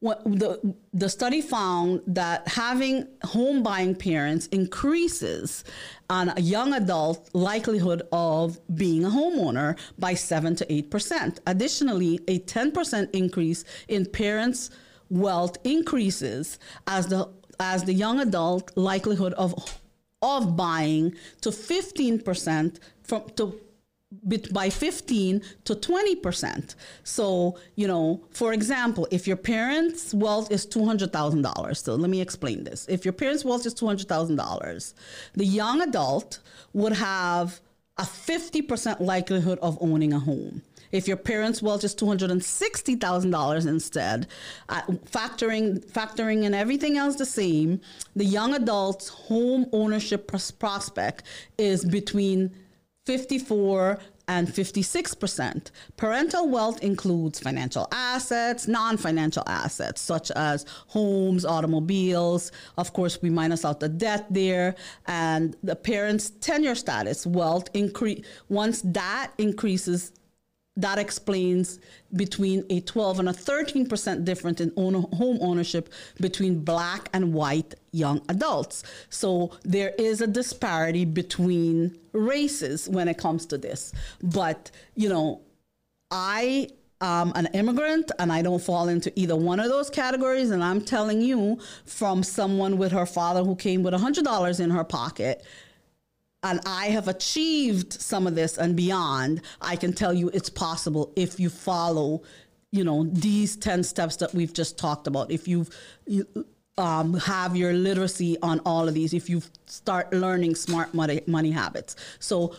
the 0.01 0.75
the 0.93 1.09
study 1.09 1.41
found 1.41 2.03
that 2.07 2.47
having 2.47 3.09
home 3.25 3.63
buying 3.63 3.95
parents 3.95 4.47
increases 4.49 5.65
on 6.09 6.33
a 6.37 6.41
young 6.41 6.73
adult 6.73 7.29
likelihood 7.33 8.03
of 8.13 8.61
being 8.77 9.05
a 9.05 9.09
homeowner 9.09 9.77
by 9.99 10.15
7 10.15 10.55
to 10.57 10.67
8%. 10.67 11.39
Additionally, 11.47 12.21
a 12.29 12.39
10% 12.41 13.11
increase 13.13 13.65
in 13.89 14.07
parents' 14.07 14.71
wealth 15.11 15.57
increases 15.65 16.59
as 16.87 17.09
the 17.09 17.29
as 17.61 17.83
the 17.83 17.93
young 17.93 18.21
adult 18.21 18.71
likelihood 18.77 19.33
of 19.35 19.53
of 20.23 20.57
buying 20.57 21.15
to 21.41 21.51
15% 21.51 22.79
from 23.03 23.23
to 23.37 23.61
by 24.53 24.71
15 24.71 25.43
to 25.65 25.75
20%. 25.75 26.75
So, 27.05 27.59
you 27.75 27.87
know, 27.87 28.23
for 28.31 28.55
example, 28.55 29.07
if 29.11 29.27
your 29.27 29.37
parents' 29.37 30.15
wealth 30.15 30.51
is 30.51 30.67
$200,000, 30.67 31.77
so 31.77 31.95
let 31.95 32.09
me 32.09 32.21
explain 32.21 32.65
this. 32.65 32.87
If 32.89 33.05
your 33.05 33.13
parents' 33.13 33.45
wealth 33.45 33.67
is 33.67 33.75
$200,000, 33.75 34.95
the 35.35 35.45
young 35.45 35.83
adult 35.83 36.39
would 36.73 36.95
have 36.95 37.61
a 37.99 38.03
50% 38.03 39.01
likelihood 39.01 39.59
of 39.61 39.77
owning 39.81 40.15
a 40.15 40.19
home. 40.19 40.63
If 40.91 41.07
your 41.07 41.19
parents' 41.19 41.61
wealth 41.61 41.85
is 41.85 41.95
two 41.95 42.07
hundred 42.07 42.31
and 42.31 42.43
sixty 42.43 42.95
thousand 42.95 43.31
dollars 43.31 43.67
instead, 43.67 44.27
uh, 44.71 44.81
factoring 45.05 45.85
factoring 45.85 46.45
in 46.45 46.55
everything 46.55 46.97
else 46.97 47.17
the 47.17 47.27
same, 47.27 47.83
the 48.17 48.25
young 48.25 48.55
adult's 48.55 49.09
home 49.09 49.67
ownership 49.73 50.27
pros- 50.29 50.51
prospect 50.51 51.25
is 51.59 51.85
between 51.85 52.55
54 53.09 53.99
and 54.29 54.47
56%. 54.49 55.71
Parental 55.97 56.47
wealth 56.47 56.83
includes 56.83 57.41
financial 57.41 57.89
assets, 57.91 58.69
non 58.69 58.99
financial 58.99 59.43
assets, 59.47 60.03
such 60.03 60.31
as 60.33 60.67
homes, 60.89 61.47
automobiles. 61.47 62.53
Of 62.77 62.93
course, 62.93 63.23
we 63.23 63.31
minus 63.31 63.65
out 63.65 63.81
the 63.81 63.89
debt 63.89 64.27
there. 64.29 64.75
And 65.07 65.57
the 65.63 65.75
parents' 65.75 66.29
tenure 66.29 66.75
status, 66.75 67.27
wealth 67.27 67.71
increase. 67.73 68.27
Once 68.51 68.83
that 68.83 69.33
increases, 69.39 70.13
that 70.79 70.97
explains 70.97 71.81
between 72.15 72.65
a 72.71 72.81
12 72.81 73.19
and 73.19 73.29
a 73.29 73.33
13% 73.33 74.25
difference 74.25 74.61
in 74.61 74.73
own, 74.77 74.95
home 74.95 75.39
ownership 75.41 75.93
between 76.21 76.61
black 76.61 77.09
and 77.13 77.35
white 77.35 77.75
young 77.91 78.23
adults. 78.29 78.85
So 79.11 79.51
there 79.65 79.93
is 79.99 80.21
a 80.21 80.27
disparity 80.27 81.05
between 81.05 81.99
races 82.13 82.89
when 82.89 83.09
it 83.09 83.19
comes 83.19 83.45
to 83.47 83.59
this. 83.59 83.93
But, 84.23 84.71
you 84.95 85.09
know, 85.09 85.41
I 86.13 86.69
am 87.01 87.33
an 87.35 87.49
immigrant 87.55 88.13
and 88.21 88.33
I 88.33 88.43
don't 88.43 88.63
fall 88.63 88.89
into 88.89 89.13
either 89.19 89.35
one 89.35 89.59
of 89.59 89.69
those 89.69 89.91
categories. 89.91 90.51
And 90.51 90.63
I'm 90.63 90.81
telling 90.81 91.21
you 91.21 91.59
from 91.87 92.23
someone 92.23 92.79
with 92.79 92.93
her 92.93 93.07
father 93.07 93.43
who 93.43 93.57
came 93.57 93.83
with 93.83 93.95
$100 93.95 94.61
in 94.61 94.71
her 94.71 94.85
pocket 94.85 95.45
and 96.43 96.61
I 96.67 96.87
have 96.87 97.09
achieved 97.09 97.93
some 97.93 98.27
of 98.27 98.35
this 98.35 98.59
and 98.59 98.77
beyond, 98.77 99.43
I 99.61 99.77
can 99.77 99.93
tell 99.93 100.15
you 100.15 100.31
it's 100.33 100.51
possible 100.51 101.13
if 101.17 101.41
you 101.41 101.51
follow, 101.51 102.23
you 102.71 102.85
know, 102.85 103.05
these 103.05 103.57
10 103.57 103.83
steps 103.83 104.17
that 104.17 104.35
we've 104.35 104.53
just 104.53 104.79
talked 104.79 105.07
about. 105.07 105.31
If 105.31 105.49
you've, 105.49 105.71
you 106.07 106.27
um, 106.79 107.15
have 107.15 107.57
your 107.57 107.73
literacy 107.73 108.37
on 108.41 108.61
all 108.61 108.87
of 108.87 108.95
these, 108.95 109.13
if 109.13 109.29
you 109.29 109.43
start 109.67 110.13
learning 110.13 110.55
smart 110.55 110.95
money, 110.95 111.23
money 111.27 111.51
habits. 111.51 111.97
So, 112.21 112.55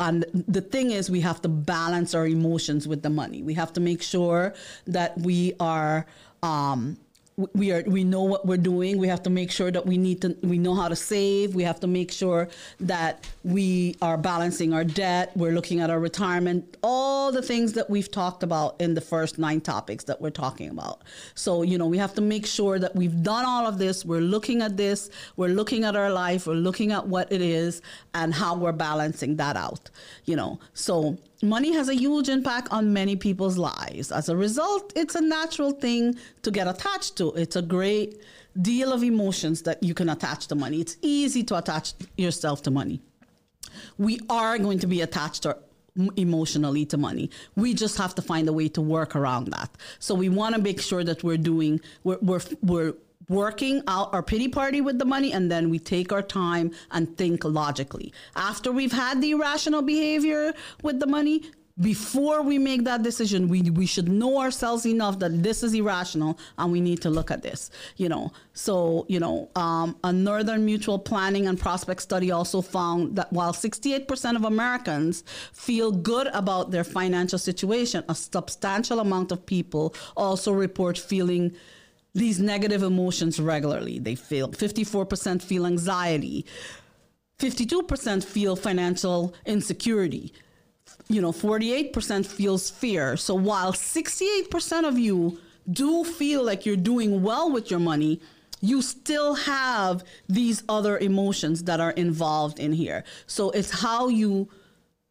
and 0.00 0.24
the 0.32 0.62
thing 0.62 0.90
is, 0.90 1.10
we 1.10 1.20
have 1.20 1.42
to 1.42 1.48
balance 1.48 2.14
our 2.14 2.26
emotions 2.26 2.88
with 2.88 3.02
the 3.02 3.10
money. 3.10 3.42
We 3.42 3.52
have 3.54 3.74
to 3.74 3.80
make 3.80 4.02
sure 4.02 4.54
that 4.86 5.18
we 5.18 5.52
are, 5.60 6.06
um, 6.42 6.96
we 7.54 7.70
are 7.70 7.82
we 7.86 8.02
know 8.04 8.22
what 8.22 8.46
we're 8.46 8.56
doing. 8.56 8.98
We 8.98 9.08
have 9.08 9.22
to 9.22 9.30
make 9.30 9.50
sure 9.50 9.70
that 9.70 9.86
we 9.86 9.96
need 9.96 10.20
to 10.22 10.36
we 10.42 10.58
know 10.58 10.74
how 10.74 10.88
to 10.88 10.96
save. 10.96 11.54
We 11.54 11.62
have 11.62 11.80
to 11.80 11.86
make 11.86 12.10
sure 12.10 12.48
that 12.80 13.28
we 13.44 13.94
are 14.02 14.18
balancing 14.18 14.72
our 14.72 14.84
debt. 14.84 15.30
We're 15.36 15.52
looking 15.52 15.80
at 15.80 15.90
our 15.90 16.00
retirement. 16.00 16.76
All 16.82 17.30
the 17.30 17.42
things 17.42 17.72
that 17.74 17.88
we've 17.88 18.10
talked 18.10 18.42
about 18.42 18.80
in 18.80 18.94
the 18.94 19.00
first 19.00 19.38
nine 19.38 19.60
topics 19.60 20.04
that 20.04 20.20
we're 20.20 20.30
talking 20.30 20.70
about. 20.70 21.02
So 21.34 21.62
you 21.62 21.78
know 21.78 21.86
we 21.86 21.98
have 21.98 22.14
to 22.14 22.20
make 22.20 22.46
sure 22.46 22.78
that 22.78 22.96
we've 22.96 23.22
done 23.22 23.44
all 23.44 23.66
of 23.66 23.78
this. 23.78 24.04
We're 24.04 24.20
looking 24.20 24.60
at 24.62 24.76
this. 24.76 25.10
We're 25.36 25.48
looking 25.48 25.84
at 25.84 25.94
our 25.94 26.10
life. 26.10 26.46
We're 26.46 26.54
looking 26.54 26.92
at 26.92 27.06
what 27.06 27.30
it 27.32 27.40
is 27.40 27.82
and 28.14 28.34
how 28.34 28.56
we're 28.56 28.72
balancing 28.72 29.36
that 29.36 29.56
out 29.56 29.90
you 30.28 30.36
know. 30.36 30.60
So 30.74 31.18
money 31.42 31.72
has 31.72 31.88
a 31.88 31.94
huge 31.94 32.28
impact 32.28 32.68
on 32.70 32.92
many 32.92 33.16
people's 33.16 33.58
lives. 33.58 34.10
As 34.10 34.28
a 34.28 34.36
result, 34.36 34.92
it's 34.96 35.14
a 35.14 35.20
natural 35.20 35.72
thing 35.72 36.16
to 36.42 36.50
get 36.50 36.66
attached 36.66 37.16
to. 37.16 37.32
It's 37.32 37.56
a 37.56 37.62
great 37.62 38.20
deal 38.60 38.92
of 38.92 39.02
emotions 39.02 39.62
that 39.62 39.82
you 39.82 39.94
can 39.94 40.08
attach 40.08 40.48
to 40.48 40.54
money. 40.54 40.80
It's 40.80 40.96
easy 41.02 41.42
to 41.44 41.58
attach 41.58 41.94
yourself 42.16 42.62
to 42.62 42.70
money. 42.70 43.00
We 43.98 44.18
are 44.28 44.58
going 44.58 44.80
to 44.80 44.86
be 44.86 45.00
attached 45.02 45.42
to 45.44 45.58
emotionally 46.16 46.86
to 46.86 46.96
money. 46.96 47.30
We 47.56 47.74
just 47.74 47.98
have 47.98 48.14
to 48.16 48.22
find 48.22 48.48
a 48.48 48.52
way 48.52 48.68
to 48.68 48.80
work 48.80 49.16
around 49.16 49.48
that. 49.48 49.70
So 49.98 50.14
we 50.14 50.28
want 50.28 50.54
to 50.54 50.60
make 50.60 50.80
sure 50.80 51.02
that 51.04 51.24
we're 51.24 51.36
doing 51.36 51.80
we're 52.04 52.18
we're, 52.20 52.40
we're 52.62 52.94
working 53.28 53.82
out 53.86 54.12
our 54.12 54.22
pity 54.22 54.48
party 54.48 54.80
with 54.80 54.98
the 54.98 55.04
money 55.04 55.32
and 55.32 55.50
then 55.50 55.70
we 55.70 55.78
take 55.78 56.12
our 56.12 56.22
time 56.22 56.70
and 56.90 57.16
think 57.16 57.44
logically. 57.44 58.12
After 58.36 58.72
we've 58.72 58.92
had 58.92 59.20
the 59.20 59.32
irrational 59.32 59.82
behavior 59.82 60.52
with 60.82 61.00
the 61.00 61.06
money, 61.06 61.50
before 61.80 62.42
we 62.42 62.58
make 62.58 62.84
that 62.84 63.02
decision, 63.02 63.48
we, 63.48 63.62
we 63.70 63.86
should 63.86 64.08
know 64.08 64.40
ourselves 64.40 64.84
enough 64.84 65.20
that 65.20 65.42
this 65.42 65.62
is 65.62 65.74
irrational 65.74 66.38
and 66.56 66.72
we 66.72 66.80
need 66.80 67.00
to 67.02 67.10
look 67.10 67.30
at 67.30 67.42
this, 67.42 67.70
you 67.96 68.08
know. 68.08 68.32
So, 68.52 69.06
you 69.08 69.20
know, 69.20 69.48
um, 69.54 69.96
a 70.02 70.12
Northern 70.12 70.64
Mutual 70.64 70.98
Planning 70.98 71.46
and 71.46 71.58
Prospect 71.58 72.02
study 72.02 72.32
also 72.32 72.62
found 72.62 73.14
that 73.16 73.32
while 73.32 73.52
68% 73.52 74.36
of 74.36 74.44
Americans 74.44 75.22
feel 75.52 75.92
good 75.92 76.26
about 76.28 76.72
their 76.72 76.84
financial 76.84 77.38
situation, 77.38 78.02
a 78.08 78.14
substantial 78.14 78.98
amount 78.98 79.30
of 79.30 79.46
people 79.46 79.94
also 80.16 80.52
report 80.52 80.98
feeling 80.98 81.54
these 82.14 82.40
negative 82.40 82.82
emotions 82.82 83.40
regularly. 83.40 83.98
They 83.98 84.14
feel 84.14 84.48
54% 84.48 85.42
feel 85.42 85.66
anxiety, 85.66 86.46
52% 87.38 88.24
feel 88.24 88.56
financial 88.56 89.34
insecurity. 89.46 90.32
You 91.08 91.22
know, 91.22 91.32
48% 91.32 92.26
feels 92.26 92.70
fear. 92.70 93.16
So 93.16 93.34
while 93.34 93.72
68% 93.72 94.88
of 94.88 94.98
you 94.98 95.38
do 95.70 96.04
feel 96.04 96.42
like 96.42 96.66
you're 96.66 96.76
doing 96.76 97.22
well 97.22 97.50
with 97.50 97.70
your 97.70 97.80
money, 97.80 98.20
you 98.60 98.82
still 98.82 99.34
have 99.34 100.02
these 100.28 100.62
other 100.68 100.98
emotions 100.98 101.64
that 101.64 101.80
are 101.80 101.92
involved 101.92 102.58
in 102.58 102.72
here. 102.72 103.04
So 103.26 103.50
it's 103.50 103.70
how 103.70 104.08
you 104.08 104.48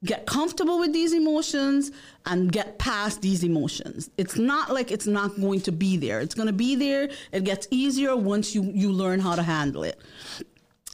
get 0.05 0.25
comfortable 0.25 0.79
with 0.79 0.93
these 0.93 1.13
emotions 1.13 1.91
and 2.25 2.51
get 2.51 2.77
past 2.77 3.21
these 3.21 3.43
emotions. 3.43 4.09
It's 4.17 4.37
not 4.37 4.73
like 4.73 4.91
it's 4.91 5.07
not 5.07 5.39
going 5.39 5.61
to 5.61 5.71
be 5.71 5.97
there. 5.97 6.19
It's 6.19 6.35
going 6.35 6.47
to 6.47 6.53
be 6.53 6.75
there. 6.75 7.09
It 7.31 7.43
gets 7.43 7.67
easier 7.71 8.15
once 8.15 8.53
you 8.53 8.63
you 8.63 8.91
learn 8.91 9.19
how 9.19 9.35
to 9.35 9.43
handle 9.43 9.83
it. 9.83 9.99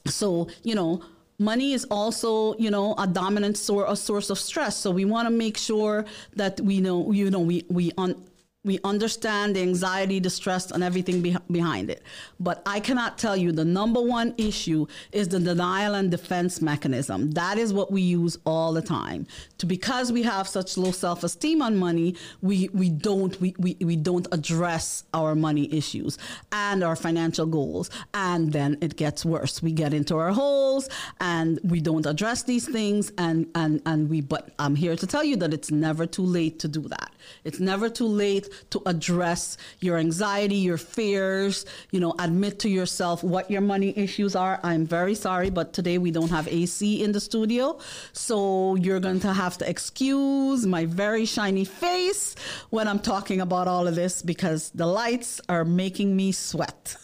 So, 0.05 0.47
you 0.63 0.75
know, 0.75 1.03
money 1.37 1.73
is 1.73 1.85
also, 1.91 2.55
you 2.57 2.71
know, 2.71 2.95
a 2.97 3.07
dominant 3.07 3.57
source 3.57 3.91
a 3.91 3.95
source 3.95 4.29
of 4.29 4.39
stress. 4.39 4.77
So 4.77 4.91
we 4.91 5.05
want 5.05 5.27
to 5.27 5.33
make 5.33 5.57
sure 5.57 6.05
that 6.35 6.61
we 6.61 6.79
know, 6.79 7.11
you 7.11 7.29
know, 7.29 7.41
we 7.41 7.65
we 7.69 7.91
on 7.97 8.23
we 8.65 8.79
understand 8.85 9.55
the 9.55 9.61
anxiety, 9.61 10.19
the 10.19 10.29
stress, 10.29 10.71
and 10.71 10.83
everything 10.83 11.21
be- 11.21 11.35
behind 11.51 11.89
it. 11.89 12.01
But 12.39 12.61
I 12.65 12.79
cannot 12.79 13.17
tell 13.17 13.35
you 13.35 13.51
the 13.51 13.65
number 13.65 14.01
one 14.01 14.33
issue 14.37 14.85
is 15.11 15.27
the 15.27 15.39
denial 15.39 15.95
and 15.95 16.09
defense 16.09 16.61
mechanism. 16.61 17.31
That 17.31 17.57
is 17.57 17.73
what 17.73 17.91
we 17.91 18.01
use 18.01 18.37
all 18.45 18.71
the 18.71 18.81
time. 18.81 19.27
To 19.57 19.65
because 19.65 20.11
we 20.13 20.23
have 20.23 20.47
such 20.47 20.77
low 20.77 20.91
self-esteem 20.91 21.61
on 21.61 21.75
money, 21.75 22.15
we 22.41 22.69
we 22.73 22.89
don't 22.89 23.39
we, 23.41 23.53
we, 23.57 23.75
we 23.81 23.97
don't 23.97 24.27
address 24.31 25.03
our 25.13 25.35
money 25.35 25.73
issues 25.73 26.17
and 26.53 26.83
our 26.83 26.95
financial 26.95 27.45
goals. 27.45 27.89
And 28.13 28.53
then 28.53 28.77
it 28.81 28.95
gets 28.95 29.25
worse. 29.25 29.61
We 29.61 29.73
get 29.73 29.93
into 29.93 30.17
our 30.17 30.31
holes 30.31 30.89
and 31.19 31.59
we 31.63 31.81
don't 31.81 32.05
address 32.05 32.43
these 32.43 32.67
things 32.67 33.11
and 33.17 33.47
and 33.55 33.81
and 33.85 34.09
we 34.09 34.21
but 34.21 34.51
I'm 34.57 34.75
here 34.75 34.95
to 34.95 35.07
tell 35.07 35.23
you 35.23 35.35
that 35.37 35.53
it's 35.53 35.69
never 35.71 36.05
too 36.05 36.25
late 36.25 36.59
to 36.59 36.69
do 36.69 36.81
that. 36.83 37.12
It's 37.43 37.59
never 37.59 37.89
too 37.89 38.07
late 38.07 38.49
to 38.71 38.81
address 38.85 39.57
your 39.79 39.97
anxiety, 39.97 40.55
your 40.55 40.77
fears, 40.77 41.65
you 41.91 41.99
know, 41.99 42.15
admit 42.19 42.59
to 42.59 42.69
yourself 42.69 43.23
what 43.23 43.49
your 43.49 43.61
money 43.61 43.93
issues 43.97 44.35
are. 44.35 44.59
I'm 44.63 44.85
very 44.85 45.15
sorry, 45.15 45.49
but 45.49 45.73
today 45.73 45.97
we 45.97 46.11
don't 46.11 46.29
have 46.29 46.47
AC 46.47 47.03
in 47.03 47.11
the 47.11 47.19
studio. 47.19 47.79
So 48.13 48.75
you're 48.75 48.99
going 48.99 49.19
to 49.21 49.33
have 49.33 49.57
to 49.59 49.69
excuse 49.69 50.65
my 50.65 50.85
very 50.85 51.25
shiny 51.25 51.65
face 51.65 52.35
when 52.69 52.87
I'm 52.87 52.99
talking 52.99 53.41
about 53.41 53.67
all 53.67 53.87
of 53.87 53.95
this 53.95 54.21
because 54.21 54.69
the 54.71 54.85
lights 54.85 55.41
are 55.49 55.65
making 55.65 56.15
me 56.15 56.31
sweat. 56.31 56.97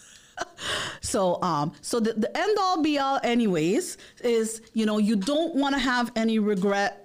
so 1.01 1.41
um 1.41 1.73
so 1.81 1.99
the, 1.99 2.13
the 2.13 2.37
end 2.37 2.57
all 2.59 2.81
be 2.81 2.97
all 2.97 3.19
anyways 3.23 3.97
is 4.23 4.61
you 4.73 4.85
know 4.85 4.97
you 4.97 5.15
don't 5.15 5.55
want 5.55 5.75
to 5.75 5.79
have 5.79 6.11
any 6.15 6.39
regret 6.39 6.98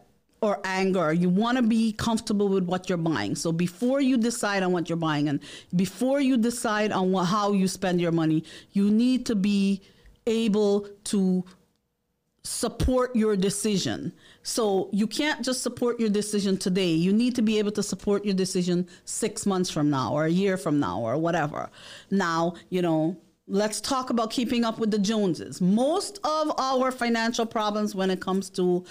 or 0.45 0.61
anger. 0.65 1.13
You 1.13 1.29
want 1.29 1.57
to 1.57 1.63
be 1.63 1.93
comfortable 1.93 2.49
with 2.49 2.65
what 2.65 2.89
you're 2.89 2.99
buying. 2.99 3.35
So 3.35 3.51
before 3.51 4.01
you 4.01 4.17
decide 4.19 4.63
on 4.63 4.73
what 4.73 4.89
you're 4.89 4.97
buying 4.97 5.29
and 5.29 5.41
before 5.75 6.21
you 6.21 6.37
decide 6.37 6.93
on 6.93 7.13
what, 7.13 7.25
how 7.25 7.53
you 7.53 7.67
spend 7.67 8.01
your 8.01 8.13
money, 8.13 8.45
you 8.73 8.91
need 8.91 9.25
to 9.27 9.35
be 9.35 9.81
able 10.27 10.89
to 11.05 11.45
support 12.43 13.17
your 13.17 13.37
decision. 13.37 14.13
So 14.43 14.91
you 14.93 15.07
can't 15.07 15.43
just 15.43 15.63
support 15.63 15.99
your 15.99 16.11
decision 16.11 16.59
today. 16.59 16.91
You 16.91 17.13
need 17.13 17.35
to 17.37 17.43
be 17.43 17.59
able 17.59 17.73
to 17.73 17.83
support 17.83 18.25
your 18.25 18.35
decision 18.35 18.87
6 19.07 19.47
months 19.47 19.71
from 19.71 19.89
now 19.89 20.13
or 20.13 20.27
a 20.27 20.31
year 20.31 20.59
from 20.59 20.79
now 20.79 21.01
or 21.01 21.17
whatever. 21.17 21.71
Now, 22.11 22.55
you 22.69 22.83
know, 22.83 23.17
let's 23.47 23.81
talk 23.81 24.11
about 24.11 24.31
keeping 24.31 24.65
up 24.65 24.79
with 24.79 24.91
the 24.91 24.99
Joneses. 24.99 25.61
Most 25.63 26.19
of 26.25 26.53
our 26.59 26.91
financial 26.91 27.47
problems 27.47 27.95
when 27.95 28.11
it 28.11 28.21
comes 28.21 28.51
to 28.51 28.85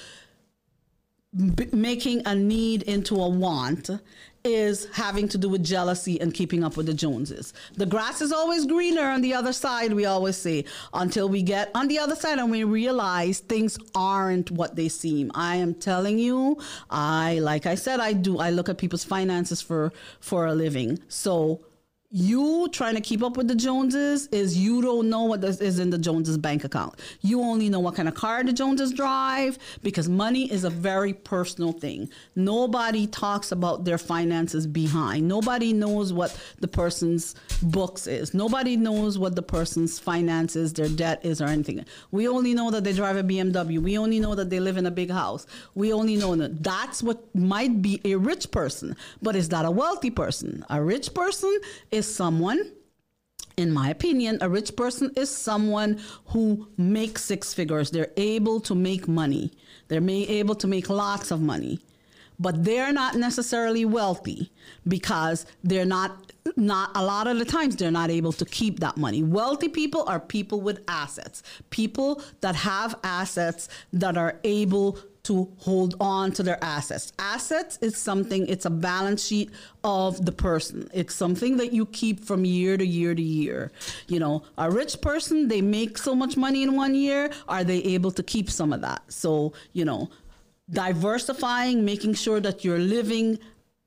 b- 1.56 1.70
making 1.72 2.22
a 2.26 2.36
need 2.36 2.84
into 2.84 3.16
a 3.16 3.30
want 3.30 3.90
is 4.44 4.88
having 4.94 5.28
to 5.30 5.38
do 5.38 5.48
with 5.48 5.64
jealousy 5.64 6.20
and 6.20 6.34
keeping 6.34 6.64
up 6.64 6.76
with 6.76 6.86
the 6.86 6.94
Joneses. 6.94 7.54
The 7.76 7.86
grass 7.86 8.22
is 8.22 8.32
always 8.32 8.66
greener 8.66 9.04
on 9.04 9.22
the 9.22 9.34
other 9.34 9.54
side, 9.54 9.94
we 9.94 10.06
always 10.06 10.36
say, 10.36 10.66
until 10.94 11.30
we 11.30 11.42
get 11.42 11.72
on 11.74 11.88
the 11.88 12.00
other 12.00 12.16
side 12.16 12.40
and 12.40 12.52
we 12.52 12.64
realize 12.64 13.40
things 13.40 13.78
aren't 13.96 14.52
what 14.52 14.76
they 14.76 14.90
seem. 14.90 15.32
I 15.34 15.56
am 15.58 15.74
telling 15.74 16.20
you, 16.20 16.58
I 16.90 17.40
like 17.40 17.66
I 17.66 17.76
said 17.76 18.00
I 18.00 18.14
do 18.14 18.40
I 18.40 18.50
look 18.50 18.68
at 18.70 18.78
people's 18.78 19.06
finances 19.06 19.62
for 19.62 19.94
for 20.20 20.46
a 20.46 20.54
living. 20.54 21.00
So 21.08 21.62
you 22.16 22.70
trying 22.72 22.94
to 22.94 23.02
keep 23.02 23.24
up 23.24 23.36
with 23.36 23.48
the 23.48 23.56
Joneses 23.56 24.28
is 24.28 24.56
you 24.56 24.84
don't 24.84 25.10
know 25.10 25.24
what 25.24 25.44
is 25.44 25.80
in 25.80 25.90
the 25.90 25.98
Joneses 25.98 26.38
bank 26.38 26.64
account. 26.64 27.00
You 27.22 27.42
only 27.42 27.70
know 27.70 27.80
what 27.80 27.96
kind 27.96 28.08
of 28.08 28.14
car 28.14 28.44
the 28.44 28.54
Joneses 28.54 28.92
drive 28.92 29.58
because 29.82 30.08
money 30.08 30.52
is 30.52 30.64
a 30.64 30.70
very 30.70 31.12
personal 31.12 31.72
thing. 31.72 32.12
Nobody 32.36 33.08
talks 33.08 33.52
about 33.52 33.86
their 33.86 33.98
finances 33.98 34.68
behind. 34.68 35.28
Nobody 35.28 35.74
knows 35.74 36.14
what 36.14 36.40
the 36.60 36.68
person's 36.68 37.34
books 37.64 38.06
is. 38.06 38.36
Nobody 38.36 38.78
knows 38.78 39.18
what 39.18 39.36
the 39.36 39.42
person's 39.42 39.98
finances, 39.98 40.72
their 40.72 40.90
debt 40.90 41.26
is 41.26 41.42
or 41.42 41.46
anything. 41.46 41.84
We 42.12 42.28
only 42.28 42.54
know 42.54 42.70
that 42.70 42.84
they 42.84 42.94
drive 42.94 43.18
a 43.18 43.24
BMW. 43.24 43.82
We 43.82 43.98
only 43.98 44.20
know 44.20 44.36
that 44.36 44.52
they 44.52 44.60
live 44.60 44.78
in 44.78 44.86
a 44.86 44.92
big 44.92 45.10
house. 45.10 45.48
We 45.74 45.92
only 45.92 46.18
know 46.18 46.36
that 46.36 46.64
that's 46.64 47.02
what 47.02 47.34
might 47.34 47.82
be 47.82 48.00
a 48.06 48.14
rich 48.14 48.52
person, 48.52 48.96
but 49.24 49.36
is 49.36 49.50
that 49.50 49.66
a 49.66 49.72
wealthy 49.72 50.12
person? 50.12 50.64
A 50.70 50.80
rich 50.80 51.12
person 51.16 51.60
is 51.90 52.03
is 52.04 52.16
someone 52.16 52.60
in 53.56 53.72
my 53.72 53.90
opinion, 53.90 54.40
a 54.42 54.50
rich 54.50 54.76
person 54.76 55.12
is 55.16 55.30
someone 55.30 56.02
who 56.28 56.68
makes 56.76 57.24
six 57.24 57.54
figures. 57.54 57.92
They're 57.92 58.12
able 58.18 58.60
to 58.62 58.74
make 58.74 59.08
money. 59.08 59.52
They're 59.90 60.02
may, 60.02 60.24
able 60.24 60.56
to 60.56 60.68
make 60.68 60.90
lots 60.90 61.30
of 61.30 61.40
money, 61.40 61.80
but 62.40 62.64
they're 62.64 62.92
not 62.92 63.16
necessarily 63.16 63.86
wealthy 63.86 64.52
because 64.88 65.46
they're 65.64 65.86
not 65.86 66.32
not 66.58 66.92
a 66.96 67.04
lot 67.06 67.28
of 67.28 67.40
the 67.40 67.46
times 67.46 67.76
they're 67.76 67.92
not 67.92 68.10
able 68.10 68.34
to 68.34 68.44
keep 68.44 68.80
that 68.80 68.98
money. 68.98 69.24
Wealthy 69.24 69.70
people 69.70 70.04
are 70.08 70.20
people 70.20 70.60
with 70.60 70.84
assets, 70.88 71.42
people 71.70 72.22
that 72.42 72.56
have 72.56 72.96
assets 73.04 73.70
that 73.94 74.18
are 74.18 74.40
able 74.44 74.98
to 75.24 75.50
hold 75.60 75.96
on 76.02 76.34
to 76.34 76.44
their 76.44 76.62
assets. 76.62 77.14
Assets 77.18 77.78
is 77.82 77.96
something, 77.96 78.46
it's 78.48 78.66
a 78.66 78.70
balance 78.70 79.26
sheet 79.26 79.52
of 79.84 80.26
the 80.26 80.34
person. 80.34 80.90
It's 80.94 81.16
something 81.16 81.56
that 81.58 81.72
you 81.72 81.86
keep 81.86 82.26
from 82.26 82.44
year 82.44 82.76
to 82.76 82.86
year 82.86 83.16
to 83.16 83.22
year. 83.22 83.72
You 84.08 84.20
know, 84.20 84.44
a 84.58 84.70
rich 84.70 85.00
person, 85.00 85.48
they 85.48 85.62
make 85.62 85.98
so 85.98 86.14
much 86.14 86.36
money 86.36 86.62
in 86.62 86.76
one 86.76 86.94
year, 86.94 87.32
are 87.48 87.64
they 87.64 87.78
able 87.84 88.12
to 88.12 88.24
keep 88.24 88.50
some 88.50 88.74
of 88.74 88.82
that? 88.82 89.02
So, 89.08 89.54
you 89.72 89.86
know, 89.86 90.10
diversifying, 90.70 91.86
making 91.86 92.16
sure 92.16 92.42
that 92.42 92.66
you're 92.66 92.80
living 92.80 93.40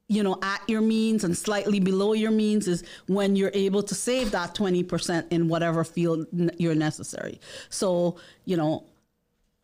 you 0.08 0.22
know 0.22 0.38
at 0.40 0.62
your 0.68 0.80
means 0.80 1.24
and 1.24 1.36
slightly 1.36 1.80
below 1.80 2.12
your 2.12 2.30
means 2.30 2.68
is 2.68 2.84
when 3.08 3.34
you're 3.34 3.50
able 3.54 3.82
to 3.82 3.92
save 3.92 4.30
that 4.30 4.54
20% 4.54 5.32
in 5.32 5.48
whatever 5.48 5.82
field 5.82 6.28
you're 6.58 6.76
necessary 6.76 7.40
so 7.70 8.16
you 8.44 8.56
know 8.56 8.84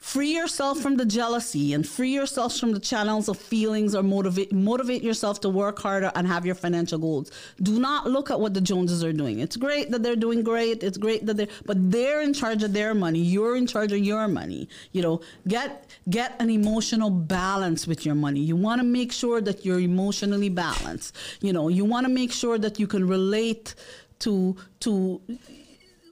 free 0.02 0.34
yourself 0.34 0.80
from 0.80 0.96
the 0.96 1.06
jealousy 1.06 1.72
and 1.72 1.88
free 1.88 2.10
yourself 2.12 2.58
from 2.58 2.72
the 2.72 2.80
channels 2.80 3.28
of 3.28 3.38
feelings 3.38 3.94
or 3.94 4.02
motivate 4.02 4.52
motivate 4.52 5.00
yourself 5.00 5.40
to 5.40 5.48
work 5.48 5.78
harder 5.78 6.10
and 6.16 6.26
have 6.26 6.44
your 6.44 6.56
financial 6.56 6.98
goals. 6.98 7.30
Do 7.62 7.78
not 7.78 8.10
look 8.10 8.28
at 8.28 8.40
what 8.40 8.52
the 8.52 8.60
joneses 8.60 9.04
are 9.04 9.12
doing. 9.12 9.38
It's 9.38 9.56
great 9.56 9.92
that 9.92 10.02
they're 10.02 10.16
doing 10.16 10.42
great. 10.42 10.82
It's 10.82 10.98
great 10.98 11.24
that 11.26 11.36
they're 11.36 11.46
but 11.66 11.76
they're 11.92 12.20
in 12.20 12.34
charge 12.34 12.64
of 12.64 12.72
their 12.72 12.94
money. 12.94 13.20
You're 13.20 13.56
in 13.56 13.68
charge 13.68 13.92
of 13.92 14.00
your 14.00 14.26
money. 14.26 14.68
You 14.90 15.02
know 15.02 15.20
get 15.46 15.86
get 16.10 16.34
an 16.40 16.50
emotional 16.50 17.08
balance 17.08 17.86
with 17.86 18.04
your 18.04 18.16
money. 18.16 18.40
You 18.40 18.56
want 18.56 18.80
to 18.80 18.84
make 18.84 19.12
sure 19.12 19.40
that 19.40 19.64
you're 19.64 19.80
emotionally 19.80 20.48
balanced. 20.48 21.14
You 21.40 21.52
know 21.52 21.68
you 21.68 21.84
want 21.84 22.06
to 22.06 22.12
make 22.12 22.32
sure 22.32 22.58
that 22.58 22.80
you 22.80 22.88
can 22.88 23.06
relate 23.06 23.76
to 24.18 24.56
to 24.80 25.20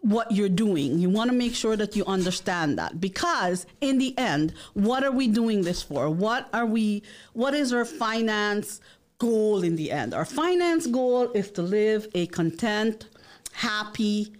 what 0.01 0.31
you're 0.33 0.49
doing. 0.49 0.99
You 0.99 1.11
want 1.11 1.31
to 1.31 1.37
make 1.37 1.55
sure 1.55 1.77
that 1.77 1.95
you 1.95 2.05
understand 2.07 2.79
that 2.79 3.01
because 3.01 3.67
in 3.81 3.99
the 3.99 4.17
end, 4.17 4.55
what 4.75 5.05
are 5.05 5.13
we 5.13 5.29
doing 5.29 5.63
this 5.63 5.83
for? 5.83 6.09
What 6.09 6.49
are 6.53 6.67
we 6.67 7.03
what 7.33 7.55
is 7.55 7.73
our 7.73 7.85
finance 7.85 8.81
goal 9.19 9.63
in 9.63 9.77
the 9.77 9.91
end? 9.91 10.15
Our 10.15 10.25
finance 10.25 10.87
goal 10.87 11.31
is 11.33 11.51
to 11.53 11.63
live 11.63 12.09
a 12.15 12.27
content, 12.29 13.09
happy, 13.53 14.33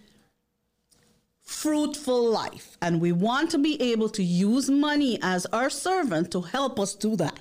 fruitful 1.43 2.29
life. 2.31 2.77
And 2.81 2.99
we 2.99 3.11
want 3.11 3.51
to 3.51 3.57
be 3.57 3.79
able 3.81 4.09
to 4.09 4.23
use 4.23 4.69
money 4.69 5.19
as 5.21 5.45
our 5.47 5.69
servant 5.69 6.31
to 6.31 6.41
help 6.41 6.79
us 6.79 6.95
do 6.95 7.15
that. 7.17 7.39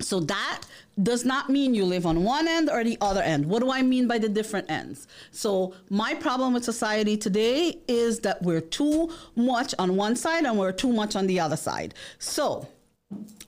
So 0.00 0.20
that 0.20 0.62
does 1.02 1.24
not 1.24 1.48
mean 1.48 1.74
you 1.74 1.84
live 1.84 2.06
on 2.06 2.24
one 2.24 2.48
end 2.48 2.68
or 2.70 2.82
the 2.84 2.98
other 3.00 3.22
end. 3.22 3.46
What 3.46 3.60
do 3.60 3.70
I 3.70 3.82
mean 3.82 4.06
by 4.06 4.18
the 4.18 4.28
different 4.28 4.70
ends? 4.70 5.06
So, 5.30 5.74
my 5.88 6.14
problem 6.14 6.54
with 6.54 6.64
society 6.64 7.16
today 7.16 7.78
is 7.88 8.20
that 8.20 8.42
we're 8.42 8.60
too 8.60 9.10
much 9.36 9.74
on 9.78 9.96
one 9.96 10.16
side 10.16 10.44
and 10.44 10.58
we're 10.58 10.72
too 10.72 10.92
much 10.92 11.16
on 11.16 11.26
the 11.26 11.40
other 11.40 11.56
side. 11.56 11.94
So, 12.18 12.68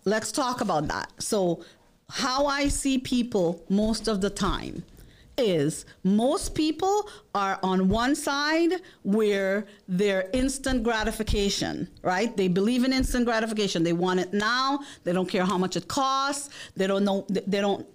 let's 0.05 0.33
talk 0.33 0.61
about 0.61 0.89
that. 0.89 1.13
So, 1.19 1.65
how 2.09 2.47
I 2.47 2.69
see 2.69 2.99
people 2.99 3.65
most 3.69 4.09
of 4.09 4.21
the 4.21 4.31
time 4.31 4.85
is 5.39 5.87
most 6.05 6.55
people 6.55 7.09
are 7.35 7.59
on 7.63 7.89
one 7.89 8.15
side 8.15 8.75
where 9.03 9.67
they're 9.89 10.29
instant 10.33 10.83
gratification, 10.83 11.89
right? 12.03 12.37
They 12.37 12.49
believe 12.49 12.85
in 12.85 12.93
instant 12.93 13.25
gratification. 13.25 13.83
They 13.83 13.93
want 13.93 14.21
it 14.21 14.33
now. 14.33 14.81
They 15.05 15.13
don't 15.13 15.29
care 15.29 15.45
how 15.45 15.59
much 15.59 15.77
it 15.77 15.89
costs. 15.89 16.51
They 16.77 16.87
don't 16.87 17.05
know, 17.05 17.27
they 17.29 17.61
don't 17.61 17.87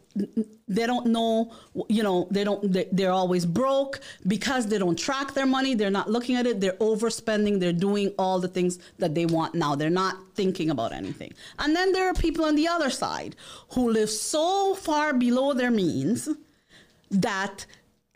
they 0.68 0.86
don't 0.86 1.06
know 1.08 1.52
you 1.90 2.02
know 2.02 2.28
they 2.32 2.44
don't 2.44 2.76
they're 2.92 3.12
always 3.12 3.46
broke 3.46 4.00
because 4.26 4.66
they 4.68 4.78
don't 4.78 4.98
track 4.98 5.34
their 5.34 5.46
money 5.46 5.76
they're 5.76 5.92
not 5.92 6.10
looking 6.10 6.36
at 6.36 6.48
it 6.48 6.60
they're 6.60 6.74
overspending 6.74 7.60
they're 7.60 7.74
doing 7.74 8.12
all 8.18 8.40
the 8.40 8.48
things 8.48 8.80
that 8.98 9.14
they 9.14 9.26
want 9.26 9.54
now 9.54 9.76
they're 9.76 9.90
not 9.90 10.16
thinking 10.34 10.70
about 10.70 10.92
anything 10.92 11.32
and 11.60 11.76
then 11.76 11.92
there 11.92 12.08
are 12.08 12.14
people 12.14 12.46
on 12.46 12.56
the 12.56 12.68
other 12.68 12.90
side 12.90 13.36
who 13.74 13.92
live 13.92 14.10
so 14.10 14.74
far 14.76 15.14
below 15.14 15.54
their 15.54 15.72
means 15.72 16.30
that 17.12 17.66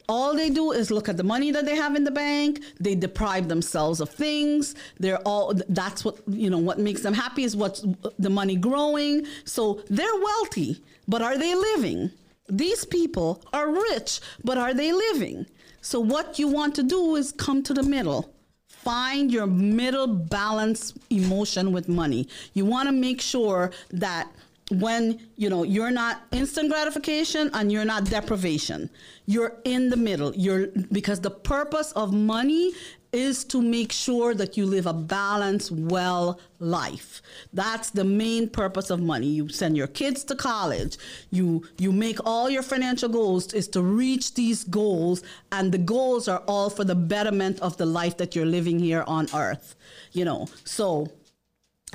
all 0.09 0.35
they 0.35 0.49
do 0.49 0.71
is 0.71 0.91
look 0.91 1.07
at 1.07 1.15
the 1.15 1.23
money 1.23 1.51
that 1.51 1.65
they 1.65 1.75
have 1.75 1.95
in 1.95 2.03
the 2.03 2.11
bank 2.11 2.61
they 2.79 2.95
deprive 2.95 3.47
themselves 3.47 4.01
of 4.01 4.09
things 4.09 4.75
they're 4.99 5.19
all 5.19 5.53
that's 5.69 6.03
what 6.03 6.17
you 6.27 6.49
know 6.49 6.57
what 6.57 6.79
makes 6.79 7.01
them 7.01 7.13
happy 7.13 7.43
is 7.43 7.55
what's 7.55 7.85
the 8.19 8.29
money 8.29 8.55
growing. 8.55 9.25
So 9.45 9.81
they're 9.89 10.19
wealthy 10.19 10.81
but 11.07 11.21
are 11.21 11.37
they 11.37 11.55
living? 11.55 12.11
These 12.49 12.85
people 12.85 13.43
are 13.53 13.71
rich 13.71 14.21
but 14.43 14.57
are 14.57 14.73
they 14.73 14.91
living? 14.91 15.45
So 15.81 15.99
what 15.99 16.37
you 16.37 16.47
want 16.47 16.75
to 16.75 16.83
do 16.83 17.15
is 17.15 17.31
come 17.31 17.63
to 17.63 17.73
the 17.73 17.83
middle. 17.83 18.33
Find 18.67 19.31
your 19.31 19.47
middle 19.47 20.07
balance 20.07 20.93
emotion 21.09 21.71
with 21.71 21.87
money. 21.87 22.27
You 22.53 22.65
want 22.65 22.87
to 22.87 22.93
make 22.93 23.21
sure 23.21 23.71
that 23.91 24.31
when 24.71 25.19
you 25.35 25.49
know 25.49 25.63
you're 25.63 25.91
not 25.91 26.23
instant 26.31 26.69
gratification 26.69 27.49
and 27.53 27.71
you're 27.71 27.85
not 27.85 28.05
deprivation. 28.05 28.89
You're 29.25 29.57
in 29.65 29.89
the 29.89 29.97
middle. 29.97 30.33
You're 30.35 30.67
because 30.91 31.21
the 31.21 31.31
purpose 31.31 31.91
of 31.93 32.13
money 32.13 32.73
is 33.11 33.43
to 33.43 33.61
make 33.61 33.91
sure 33.91 34.33
that 34.33 34.55
you 34.55 34.65
live 34.65 34.85
a 34.85 34.93
balanced 34.93 35.71
well 35.71 36.39
life. 36.59 37.21
That's 37.51 37.89
the 37.89 38.05
main 38.05 38.49
purpose 38.49 38.89
of 38.89 39.01
money. 39.01 39.27
You 39.27 39.49
send 39.49 39.75
your 39.75 39.87
kids 39.87 40.23
to 40.25 40.35
college. 40.35 40.97
You 41.29 41.67
you 41.77 41.91
make 41.91 42.19
all 42.25 42.49
your 42.49 42.63
financial 42.63 43.09
goals 43.09 43.53
is 43.53 43.67
to 43.69 43.81
reach 43.81 44.35
these 44.35 44.63
goals 44.63 45.23
and 45.51 45.71
the 45.71 45.77
goals 45.77 46.27
are 46.27 46.43
all 46.47 46.69
for 46.69 46.85
the 46.85 46.95
betterment 46.95 47.59
of 47.59 47.77
the 47.77 47.85
life 47.85 48.17
that 48.17 48.35
you're 48.35 48.45
living 48.45 48.79
here 48.79 49.03
on 49.07 49.27
earth. 49.33 49.75
You 50.13 50.25
know 50.25 50.47
so 50.63 51.11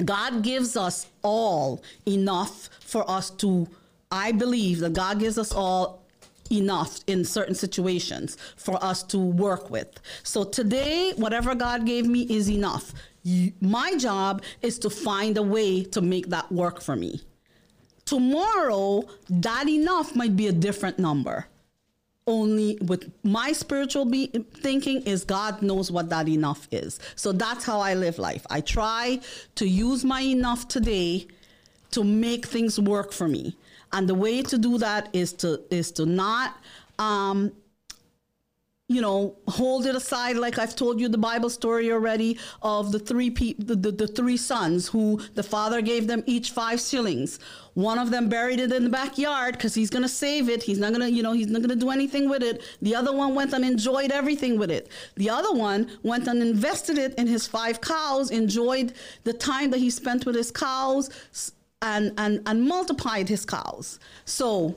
God 0.05 0.43
gives 0.43 0.77
us 0.77 1.07
all 1.23 1.83
enough 2.07 2.69
for 2.81 3.09
us 3.11 3.31
to, 3.31 3.67
I 4.11 4.33
believe 4.33 4.81
that 4.81 4.93
God 4.93 5.19
gives 5.19 5.39
us 5.39 5.53
all 5.53 6.03
enough 6.51 7.01
in 7.07 7.25
certain 7.25 7.55
situations 7.55 8.37
for 8.57 8.83
us 8.85 9.03
to 9.05 9.19
work 9.19 9.71
with. 9.71 10.01
So 10.23 10.45
today, 10.45 11.13
whatever 11.17 11.55
God 11.55 11.87
gave 11.87 12.07
me 12.07 12.23
is 12.23 12.49
enough. 12.51 12.93
my 13.61 13.97
job 13.97 14.43
is 14.63 14.79
to 14.81 14.91
find 14.91 15.37
a 15.37 15.43
way 15.43 15.83
to 15.83 16.01
make 16.01 16.29
that 16.29 16.51
work 16.53 16.81
for 16.81 16.95
me. 16.95 17.23
Tomorrow, 18.05 19.03
that 19.29 19.69
enough 19.69 20.15
might 20.15 20.37
be 20.37 20.47
a 20.47 20.53
different 20.53 20.99
number 20.99 21.47
only 22.27 22.77
with 22.83 23.11
my 23.23 23.53
spiritual 23.53 24.05
be- 24.05 24.27
thinking 24.27 25.03
is 25.03 25.25
God 25.25 25.63
knows 25.63 25.93
what 25.93 26.09
that 26.11 26.29
enough 26.29 26.67
is. 26.73 26.99
So 27.15 27.33
that's 27.33 27.65
how 27.65 27.81
I 27.81 27.95
live 27.95 28.19
life. 28.19 28.45
I 28.51 28.61
try 28.61 29.21
to 29.55 29.67
use 29.67 30.05
my 30.05 30.21
enough 30.23 30.67
today 30.67 31.29
to 31.93 32.03
make 32.03 32.47
things 32.47 32.81
work 32.81 33.13
for 33.13 33.29
me. 33.29 33.57
And 33.93 34.09
the 34.09 34.15
way 34.15 34.43
to 34.43 34.59
do 34.59 34.79
that 34.79 35.09
is 35.13 35.33
to 35.35 35.63
is 35.71 35.93
to 35.93 36.05
not 36.05 36.57
um, 36.99 37.53
you 38.89 39.01
know, 39.01 39.37
hold 39.49 39.85
it 39.85 39.97
aside, 39.97 40.37
like 40.37 40.61
I've 40.61 40.77
told 40.77 41.01
you 41.01 41.09
the 41.09 41.19
Bible 41.19 41.51
story 41.51 41.91
already 41.91 42.39
of 42.63 42.93
the 42.93 43.01
three 43.01 43.31
pe- 43.31 43.55
the, 43.59 43.75
the, 43.75 43.91
the, 43.91 44.07
three 44.07 44.37
sons 44.37 44.87
who 44.87 45.21
the 45.35 45.43
father 45.43 45.81
gave 45.81 46.07
them 46.07 46.23
each 46.27 46.53
five 46.53 46.81
shillings. 46.81 47.41
One 47.75 47.99
of 47.99 48.13
them 48.13 48.29
buried 48.29 48.61
it 48.61 48.71
in 48.71 48.85
the 48.85 48.91
backyard 48.91 49.55
because 49.55 49.75
he's 49.75 49.91
gonna 49.91 50.09
save 50.09 50.49
it. 50.49 50.63
He's 50.63 50.79
not 50.79 50.93
gonna, 50.93 51.09
you 51.09 51.25
know, 51.25 51.33
he's 51.33 51.49
not 51.49 51.63
gonna 51.63 51.75
do 51.75 51.91
anything 51.91 52.29
with 52.29 52.45
it. 52.45 52.63
The 52.81 52.95
other 52.95 53.13
one 53.13 53.35
went 53.35 53.53
and 53.55 53.65
enjoyed 53.65 54.13
everything 54.13 54.57
with 54.57 54.71
it. 54.71 54.89
The 55.17 55.31
other 55.31 55.53
one 55.53 55.91
went 56.05 56.29
and 56.29 56.41
invested 56.41 56.97
it 56.97 57.15
in 57.17 57.27
his 57.27 57.45
five 57.49 57.81
cows, 57.81 58.31
enjoyed 58.31 58.93
the 59.25 59.33
time 59.33 59.71
that 59.71 59.79
he 59.79 59.91
spent 59.91 60.27
with 60.27 60.37
his 60.37 60.53
cows, 60.53 61.11
and 61.83 62.13
and 62.19 62.41
and 62.47 62.63
multiplied 62.69 63.29
his 63.29 63.45
cows. 63.45 63.99
So 64.27 64.77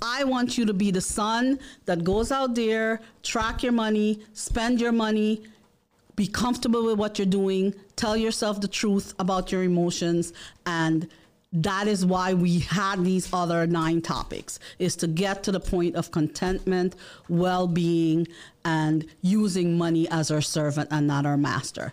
I 0.00 0.24
want 0.24 0.58
you 0.58 0.64
to 0.66 0.74
be 0.74 0.90
the 0.90 1.00
son 1.00 1.58
that 1.86 2.04
goes 2.04 2.32
out 2.32 2.54
there, 2.54 3.00
track 3.22 3.62
your 3.62 3.72
money, 3.72 4.20
spend 4.32 4.80
your 4.80 4.92
money, 4.92 5.42
be 6.16 6.26
comfortable 6.26 6.84
with 6.84 6.98
what 6.98 7.18
you're 7.18 7.26
doing, 7.26 7.74
tell 7.96 8.16
yourself 8.16 8.60
the 8.60 8.68
truth 8.68 9.14
about 9.18 9.52
your 9.52 9.62
emotions, 9.62 10.32
and 10.66 11.08
that 11.52 11.86
is 11.86 12.04
why 12.04 12.34
we 12.34 12.60
had 12.60 13.04
these 13.04 13.28
other 13.32 13.66
nine 13.66 14.00
topics 14.00 14.58
is 14.78 14.96
to 14.96 15.06
get 15.06 15.42
to 15.42 15.52
the 15.52 15.60
point 15.60 15.96
of 15.96 16.10
contentment, 16.10 16.96
well-being, 17.28 18.26
and 18.64 19.06
using 19.20 19.76
money 19.76 20.08
as 20.10 20.30
our 20.30 20.40
servant 20.40 20.88
and 20.90 21.06
not 21.06 21.26
our 21.26 21.36
master. 21.36 21.92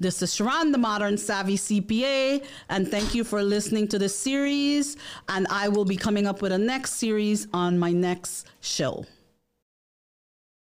This 0.00 0.22
is 0.22 0.32
Sharon, 0.32 0.70
the 0.70 0.78
Modern 0.78 1.18
Savvy 1.18 1.56
CPA, 1.56 2.44
and 2.68 2.86
thank 2.86 3.16
you 3.16 3.24
for 3.24 3.42
listening 3.42 3.88
to 3.88 3.98
this 3.98 4.16
series. 4.16 4.96
And 5.28 5.48
I 5.50 5.66
will 5.66 5.84
be 5.84 5.96
coming 5.96 6.24
up 6.24 6.40
with 6.40 6.52
a 6.52 6.58
next 6.58 6.92
series 6.92 7.48
on 7.52 7.80
my 7.80 7.90
next 7.90 8.46
show. 8.60 9.06